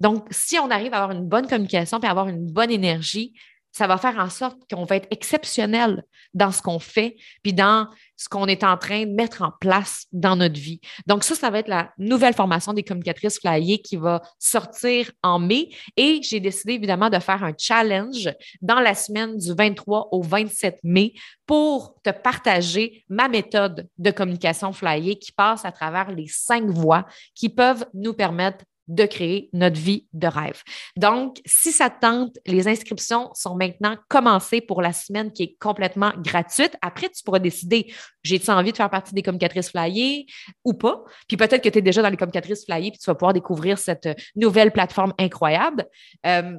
Donc, 0.00 0.26
si 0.30 0.58
on 0.58 0.70
arrive 0.70 0.94
à 0.94 1.02
avoir 1.02 1.10
une 1.16 1.26
bonne 1.26 1.46
communication 1.46 1.98
et 2.00 2.06
avoir 2.06 2.28
une 2.28 2.50
bonne 2.50 2.70
énergie, 2.70 3.34
ça 3.74 3.88
va 3.88 3.98
faire 3.98 4.16
en 4.18 4.30
sorte 4.30 4.56
qu'on 4.72 4.84
va 4.84 4.96
être 4.96 5.08
exceptionnel 5.10 6.04
dans 6.32 6.52
ce 6.52 6.62
qu'on 6.62 6.78
fait, 6.78 7.16
puis 7.42 7.52
dans 7.52 7.88
ce 8.16 8.28
qu'on 8.28 8.46
est 8.46 8.62
en 8.62 8.76
train 8.76 9.04
de 9.04 9.10
mettre 9.10 9.42
en 9.42 9.50
place 9.60 10.06
dans 10.12 10.36
notre 10.36 10.60
vie. 10.60 10.80
Donc, 11.06 11.24
ça, 11.24 11.34
ça 11.34 11.50
va 11.50 11.58
être 11.58 11.68
la 11.68 11.92
nouvelle 11.98 12.34
formation 12.34 12.72
des 12.72 12.84
communicatrices 12.84 13.40
flyées 13.40 13.82
qui 13.82 13.96
va 13.96 14.22
sortir 14.38 15.10
en 15.24 15.40
mai. 15.40 15.70
Et 15.96 16.20
j'ai 16.22 16.38
décidé 16.38 16.74
évidemment 16.74 17.10
de 17.10 17.18
faire 17.18 17.42
un 17.42 17.52
challenge 17.58 18.32
dans 18.62 18.78
la 18.78 18.94
semaine 18.94 19.36
du 19.36 19.52
23 19.52 20.10
au 20.12 20.22
27 20.22 20.78
mai 20.84 21.12
pour 21.44 21.96
te 22.04 22.10
partager 22.10 23.04
ma 23.08 23.26
méthode 23.26 23.88
de 23.98 24.10
communication 24.12 24.72
flyée 24.72 25.18
qui 25.18 25.32
passe 25.32 25.64
à 25.64 25.72
travers 25.72 26.12
les 26.12 26.28
cinq 26.28 26.66
voies 26.66 27.04
qui 27.34 27.48
peuvent 27.48 27.86
nous 27.92 28.14
permettre 28.14 28.64
de 28.88 29.04
créer 29.06 29.48
notre 29.52 29.78
vie 29.78 30.06
de 30.12 30.26
rêve. 30.26 30.62
Donc, 30.96 31.40
si 31.46 31.72
ça 31.72 31.90
tente, 31.90 32.36
les 32.46 32.68
inscriptions 32.68 33.30
sont 33.34 33.54
maintenant 33.54 33.96
commencées 34.08 34.60
pour 34.60 34.82
la 34.82 34.92
semaine 34.92 35.32
qui 35.32 35.42
est 35.44 35.56
complètement 35.58 36.12
gratuite. 36.18 36.76
Après, 36.82 37.08
tu 37.08 37.22
pourras 37.22 37.38
décider, 37.38 37.92
j'ai-tu 38.22 38.50
envie 38.50 38.72
de 38.72 38.76
faire 38.76 38.90
partie 38.90 39.14
des 39.14 39.22
communicatrices 39.22 39.70
flyées 39.70 40.26
ou 40.64 40.74
pas? 40.74 41.02
Puis 41.28 41.36
peut-être 41.36 41.62
que 41.62 41.68
tu 41.68 41.78
es 41.78 41.82
déjà 41.82 42.02
dans 42.02 42.10
les 42.10 42.16
communicatrices 42.16 42.64
flyées, 42.64 42.90
puis 42.90 42.98
tu 42.98 43.06
vas 43.06 43.14
pouvoir 43.14 43.32
découvrir 43.32 43.78
cette 43.78 44.08
nouvelle 44.36 44.72
plateforme 44.72 45.14
incroyable. 45.18 45.86
Euh, 46.26 46.58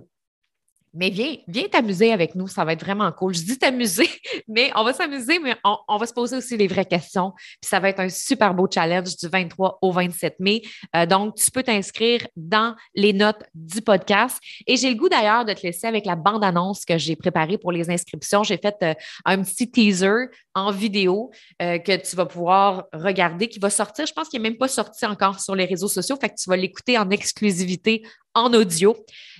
mais 0.96 1.10
viens, 1.10 1.36
viens 1.48 1.68
t'amuser 1.68 2.14
avec 2.14 2.36
nous, 2.36 2.48
ça 2.48 2.64
va 2.64 2.74
être 2.74 2.84
vraiment 2.84 3.12
cool. 3.12 3.36
Je 3.36 3.44
dis 3.44 3.58
t'amuser, 3.58 4.10
mais 4.48 4.72
on 4.76 4.84
va 4.84 4.94
s'amuser, 4.94 5.40
mais 5.40 5.56
on, 5.64 5.98
va 5.98 6.06
se 6.06 6.14
poser 6.14 6.38
aussi 6.38 6.56
les 6.56 6.68
vraies 6.68 6.86
questions. 6.86 7.34
Puis 7.62 7.70
ça 7.70 7.80
va 7.80 7.90
être 7.90 8.00
un 8.00 8.10
super 8.10 8.54
beau 8.54 8.68
challenge 8.72 9.16
du 9.18 9.28
23 9.28 9.80
au 9.82 9.92
27 9.92 10.40
mai. 10.40 10.62
Euh, 10.96 11.06
donc, 11.06 11.36
tu 11.36 11.52
peux 11.52 11.64
t'inscrire 11.64 12.26
dans 12.36 12.76
les 12.96 13.14
notes 13.14 13.44
du 13.54 13.82
podcast. 13.82 14.40
Et 14.66 14.78
j'ai 14.78 14.90
le 14.90 14.96
goût 14.96 15.10
d'ailleurs 15.10 15.44
de 15.44 15.54
te 15.54 15.62
laisser 15.64 15.88
avec 15.88 16.06
la 16.06 16.16
bande-annonce 16.16 16.86
que 16.86 16.98
j'ai 16.98 17.16
préparée 17.16 17.58
pour 17.58 17.72
les 17.72 17.90
inscriptions. 17.90 18.44
J'ai 18.44 18.58
fait 18.58 18.76
euh, 18.82 18.94
un 19.26 19.44
petit 19.44 19.70
teaser 19.70 20.30
en 20.54 20.72
vidéo 20.72 21.32
euh, 21.62 21.78
que 21.80 21.96
tu 21.98 22.16
vas 22.16 22.26
pouvoir 22.26 22.86
regarder, 22.94 23.50
qui 23.50 23.60
va 23.60 23.70
sortir. 23.70 24.06
Je 24.06 24.14
pense 24.14 24.30
qu'il 24.30 24.42
n'est 24.42 24.50
même 24.50 24.58
pas 24.58 24.70
sorti 24.70 25.06
encore 25.06 25.42
sur 25.42 25.56
les 25.56 25.66
réseaux 25.66 25.90
sociaux, 25.90 26.16
fait 26.20 26.30
que 26.30 26.36
tu 26.36 26.50
vas 26.50 26.56
l'écouter 26.58 26.98
en 26.98 27.10
exclusivité 27.10 28.04
en 28.36 28.54
audio. 28.54 28.96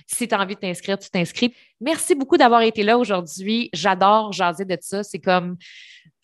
Si 0.06 0.26
tu 0.26 0.34
as 0.34 0.40
envie 0.40 0.54
de 0.54 0.60
t'inscrire, 0.60 0.98
tu 0.98 1.10
t'inscris. 1.10 1.54
Merci 1.80 2.14
beaucoup 2.14 2.36
d'avoir 2.36 2.62
été 2.62 2.82
là 2.82 2.98
aujourd'hui. 2.98 3.70
J'adore 3.72 4.32
jaser 4.32 4.64
de 4.64 4.76
ça. 4.80 5.02
C'est 5.02 5.18
comme 5.20 5.56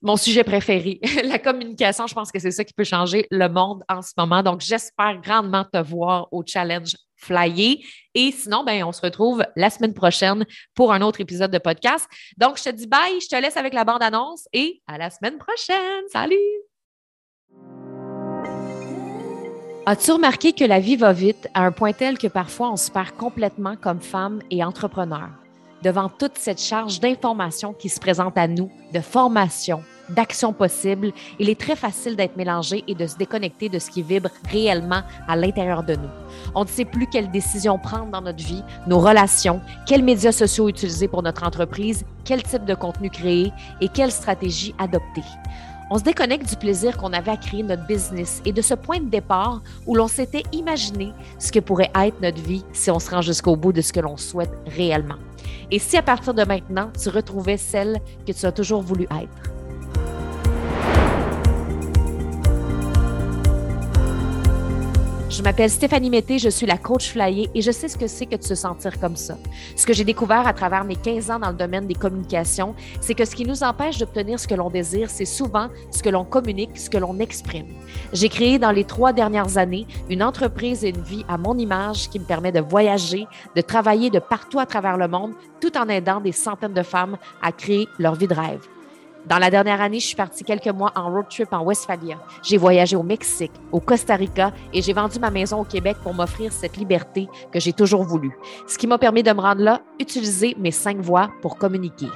mon 0.00 0.16
sujet 0.16 0.44
préféré. 0.44 1.00
la 1.24 1.38
communication, 1.38 2.06
je 2.06 2.14
pense 2.14 2.32
que 2.32 2.38
c'est 2.38 2.50
ça 2.50 2.64
qui 2.64 2.74
peut 2.74 2.84
changer 2.84 3.26
le 3.30 3.48
monde 3.48 3.82
en 3.88 4.02
ce 4.02 4.12
moment. 4.16 4.42
Donc, 4.42 4.60
j'espère 4.60 5.20
grandement 5.20 5.64
te 5.64 5.78
voir 5.78 6.28
au 6.32 6.42
challenge 6.44 6.96
flyer. 7.16 7.78
Et 8.14 8.32
sinon, 8.32 8.64
ben, 8.64 8.82
on 8.84 8.92
se 8.92 9.00
retrouve 9.00 9.44
la 9.54 9.70
semaine 9.70 9.94
prochaine 9.94 10.44
pour 10.74 10.92
un 10.92 11.02
autre 11.02 11.20
épisode 11.20 11.52
de 11.52 11.58
podcast. 11.58 12.06
Donc, 12.36 12.58
je 12.58 12.64
te 12.64 12.70
dis 12.70 12.86
bye, 12.86 13.20
je 13.20 13.28
te 13.28 13.40
laisse 13.40 13.56
avec 13.56 13.74
la 13.74 13.84
bande-annonce 13.84 14.48
et 14.52 14.82
à 14.86 14.98
la 14.98 15.08
semaine 15.10 15.38
prochaine. 15.38 16.04
Salut! 16.12 16.36
As-tu 19.84 20.12
remarqué 20.12 20.52
que 20.52 20.64
la 20.64 20.78
vie 20.78 20.94
va 20.94 21.12
vite 21.12 21.48
à 21.54 21.64
un 21.64 21.72
point 21.72 21.92
tel 21.92 22.16
que 22.16 22.28
parfois 22.28 22.70
on 22.70 22.76
se 22.76 22.88
perd 22.88 23.10
complètement 23.18 23.74
comme 23.74 24.00
femme 24.00 24.40
et 24.48 24.62
entrepreneur? 24.62 25.28
Devant 25.82 26.08
toute 26.08 26.38
cette 26.38 26.60
charge 26.60 27.00
d'informations 27.00 27.72
qui 27.72 27.88
se 27.88 27.98
présente 27.98 28.38
à 28.38 28.46
nous, 28.46 28.70
de 28.94 29.00
formation, 29.00 29.82
d'actions 30.08 30.52
possibles, 30.52 31.10
il 31.40 31.50
est 31.50 31.58
très 31.58 31.74
facile 31.74 32.14
d'être 32.14 32.36
mélangé 32.36 32.84
et 32.86 32.94
de 32.94 33.08
se 33.08 33.16
déconnecter 33.16 33.68
de 33.68 33.80
ce 33.80 33.90
qui 33.90 34.02
vibre 34.02 34.30
réellement 34.52 35.02
à 35.26 35.34
l'intérieur 35.34 35.82
de 35.82 35.96
nous. 35.96 36.10
On 36.54 36.62
ne 36.62 36.68
sait 36.68 36.84
plus 36.84 37.08
quelles 37.08 37.32
décisions 37.32 37.76
prendre 37.76 38.12
dans 38.12 38.22
notre 38.22 38.44
vie, 38.44 38.62
nos 38.86 39.00
relations, 39.00 39.60
quels 39.88 40.04
médias 40.04 40.30
sociaux 40.30 40.68
utiliser 40.68 41.08
pour 41.08 41.24
notre 41.24 41.42
entreprise, 41.42 42.04
quel 42.24 42.44
type 42.44 42.66
de 42.66 42.74
contenu 42.74 43.10
créer 43.10 43.52
et 43.80 43.88
quelle 43.88 44.12
stratégie 44.12 44.76
adopter. 44.78 45.24
On 45.94 45.98
se 45.98 46.04
déconnecte 46.04 46.48
du 46.48 46.56
plaisir 46.56 46.96
qu'on 46.96 47.12
avait 47.12 47.32
à 47.32 47.36
créer 47.36 47.62
notre 47.62 47.86
business 47.86 48.40
et 48.46 48.52
de 48.52 48.62
ce 48.62 48.72
point 48.72 48.98
de 48.98 49.10
départ 49.10 49.60
où 49.86 49.94
l'on 49.94 50.08
s'était 50.08 50.42
imaginé 50.50 51.12
ce 51.38 51.52
que 51.52 51.58
pourrait 51.58 51.90
être 51.94 52.18
notre 52.22 52.40
vie 52.40 52.64
si 52.72 52.90
on 52.90 52.98
se 52.98 53.10
rend 53.10 53.20
jusqu'au 53.20 53.56
bout 53.56 53.74
de 53.74 53.82
ce 53.82 53.92
que 53.92 54.00
l'on 54.00 54.16
souhaite 54.16 54.54
réellement. 54.74 55.18
Et 55.70 55.78
si 55.78 55.98
à 55.98 56.02
partir 56.02 56.32
de 56.32 56.44
maintenant, 56.44 56.90
tu 56.98 57.10
retrouvais 57.10 57.58
celle 57.58 58.00
que 58.26 58.32
tu 58.32 58.46
as 58.46 58.52
toujours 58.52 58.80
voulu 58.80 59.02
être? 59.02 59.52
Je 65.32 65.42
m'appelle 65.42 65.70
Stéphanie 65.70 66.10
Mété, 66.10 66.38
je 66.38 66.50
suis 66.50 66.66
la 66.66 66.76
coach 66.76 67.12
flyée 67.12 67.48
et 67.54 67.62
je 67.62 67.70
sais 67.70 67.88
ce 67.88 67.96
que 67.96 68.06
c'est 68.06 68.26
que 68.26 68.36
de 68.36 68.42
se 68.42 68.54
sentir 68.54 69.00
comme 69.00 69.16
ça. 69.16 69.38
Ce 69.76 69.86
que 69.86 69.94
j'ai 69.94 70.04
découvert 70.04 70.46
à 70.46 70.52
travers 70.52 70.84
mes 70.84 70.94
15 70.94 71.30
ans 71.30 71.38
dans 71.38 71.48
le 71.48 71.56
domaine 71.56 71.86
des 71.86 71.94
communications, 71.94 72.74
c'est 73.00 73.14
que 73.14 73.24
ce 73.24 73.34
qui 73.34 73.46
nous 73.46 73.62
empêche 73.62 73.96
d'obtenir 73.96 74.38
ce 74.38 74.46
que 74.46 74.54
l'on 74.54 74.68
désire, 74.68 75.08
c'est 75.08 75.24
souvent 75.24 75.68
ce 75.90 76.02
que 76.02 76.10
l'on 76.10 76.26
communique, 76.26 76.76
ce 76.76 76.90
que 76.90 76.98
l'on 76.98 77.18
exprime. 77.18 77.68
J'ai 78.12 78.28
créé 78.28 78.58
dans 78.58 78.72
les 78.72 78.84
trois 78.84 79.14
dernières 79.14 79.56
années 79.56 79.86
une 80.10 80.22
entreprise 80.22 80.84
et 80.84 80.90
une 80.90 81.02
vie 81.02 81.24
à 81.28 81.38
mon 81.38 81.56
image 81.56 82.10
qui 82.10 82.18
me 82.18 82.26
permet 82.26 82.52
de 82.52 82.60
voyager, 82.60 83.26
de 83.56 83.62
travailler 83.62 84.10
de 84.10 84.18
partout 84.18 84.60
à 84.60 84.66
travers 84.66 84.98
le 84.98 85.08
monde, 85.08 85.32
tout 85.62 85.78
en 85.78 85.88
aidant 85.88 86.20
des 86.20 86.32
centaines 86.32 86.74
de 86.74 86.82
femmes 86.82 87.16
à 87.40 87.52
créer 87.52 87.88
leur 87.98 88.16
vie 88.16 88.28
de 88.28 88.34
rêve. 88.34 88.68
Dans 89.26 89.38
la 89.38 89.50
dernière 89.50 89.80
année, 89.80 90.00
je 90.00 90.06
suis 90.06 90.16
partie 90.16 90.42
quelques 90.42 90.66
mois 90.68 90.90
en 90.96 91.08
road 91.08 91.26
trip 91.30 91.52
en 91.52 91.62
Westphalia. 91.62 92.16
J'ai 92.42 92.56
voyagé 92.56 92.96
au 92.96 93.04
Mexique, 93.04 93.52
au 93.70 93.78
Costa 93.78 94.16
Rica 94.16 94.52
et 94.72 94.82
j'ai 94.82 94.92
vendu 94.92 95.20
ma 95.20 95.30
maison 95.30 95.60
au 95.60 95.64
Québec 95.64 95.96
pour 96.02 96.12
m'offrir 96.12 96.52
cette 96.52 96.76
liberté 96.76 97.28
que 97.52 97.60
j'ai 97.60 97.72
toujours 97.72 98.02
voulu. 98.02 98.36
Ce 98.66 98.76
qui 98.76 98.88
m'a 98.88 98.98
permis 98.98 99.22
de 99.22 99.30
me 99.30 99.40
rendre 99.40 99.62
là, 99.62 99.80
utiliser 100.00 100.56
mes 100.58 100.72
cinq 100.72 100.98
voix 100.98 101.30
pour 101.40 101.56
communiquer. 101.56 102.08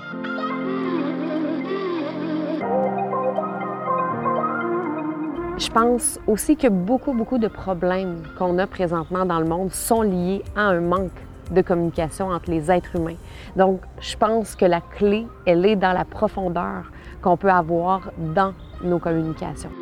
Je 5.58 5.70
pense 5.70 6.18
aussi 6.26 6.56
que 6.56 6.66
beaucoup, 6.66 7.12
beaucoup 7.12 7.38
de 7.38 7.48
problèmes 7.48 8.24
qu'on 8.36 8.58
a 8.58 8.66
présentement 8.66 9.24
dans 9.24 9.38
le 9.38 9.46
monde 9.46 9.72
sont 9.72 10.02
liés 10.02 10.42
à 10.56 10.62
un 10.62 10.80
manque 10.80 11.12
de 11.52 11.62
communication 11.62 12.30
entre 12.30 12.50
les 12.50 12.70
êtres 12.70 12.96
humains. 12.96 13.16
Donc, 13.54 13.80
je 14.00 14.16
pense 14.16 14.56
que 14.56 14.64
la 14.64 14.80
clé, 14.80 15.26
elle 15.46 15.64
est 15.64 15.76
dans 15.76 15.92
la 15.92 16.04
profondeur 16.04 16.90
qu'on 17.26 17.36
peut 17.36 17.50
avoir 17.50 18.12
dans 18.16 18.54
nos 18.84 19.00
communications. 19.00 19.72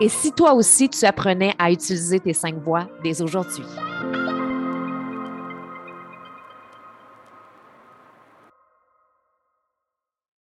Et 0.00 0.08
si 0.08 0.30
toi 0.30 0.54
aussi 0.54 0.88
tu 0.88 1.04
apprenais 1.04 1.52
à 1.58 1.72
utiliser 1.72 2.20
tes 2.20 2.32
cinq 2.32 2.54
voix 2.62 2.86
dès 3.02 3.20
aujourd'hui? 3.22 3.64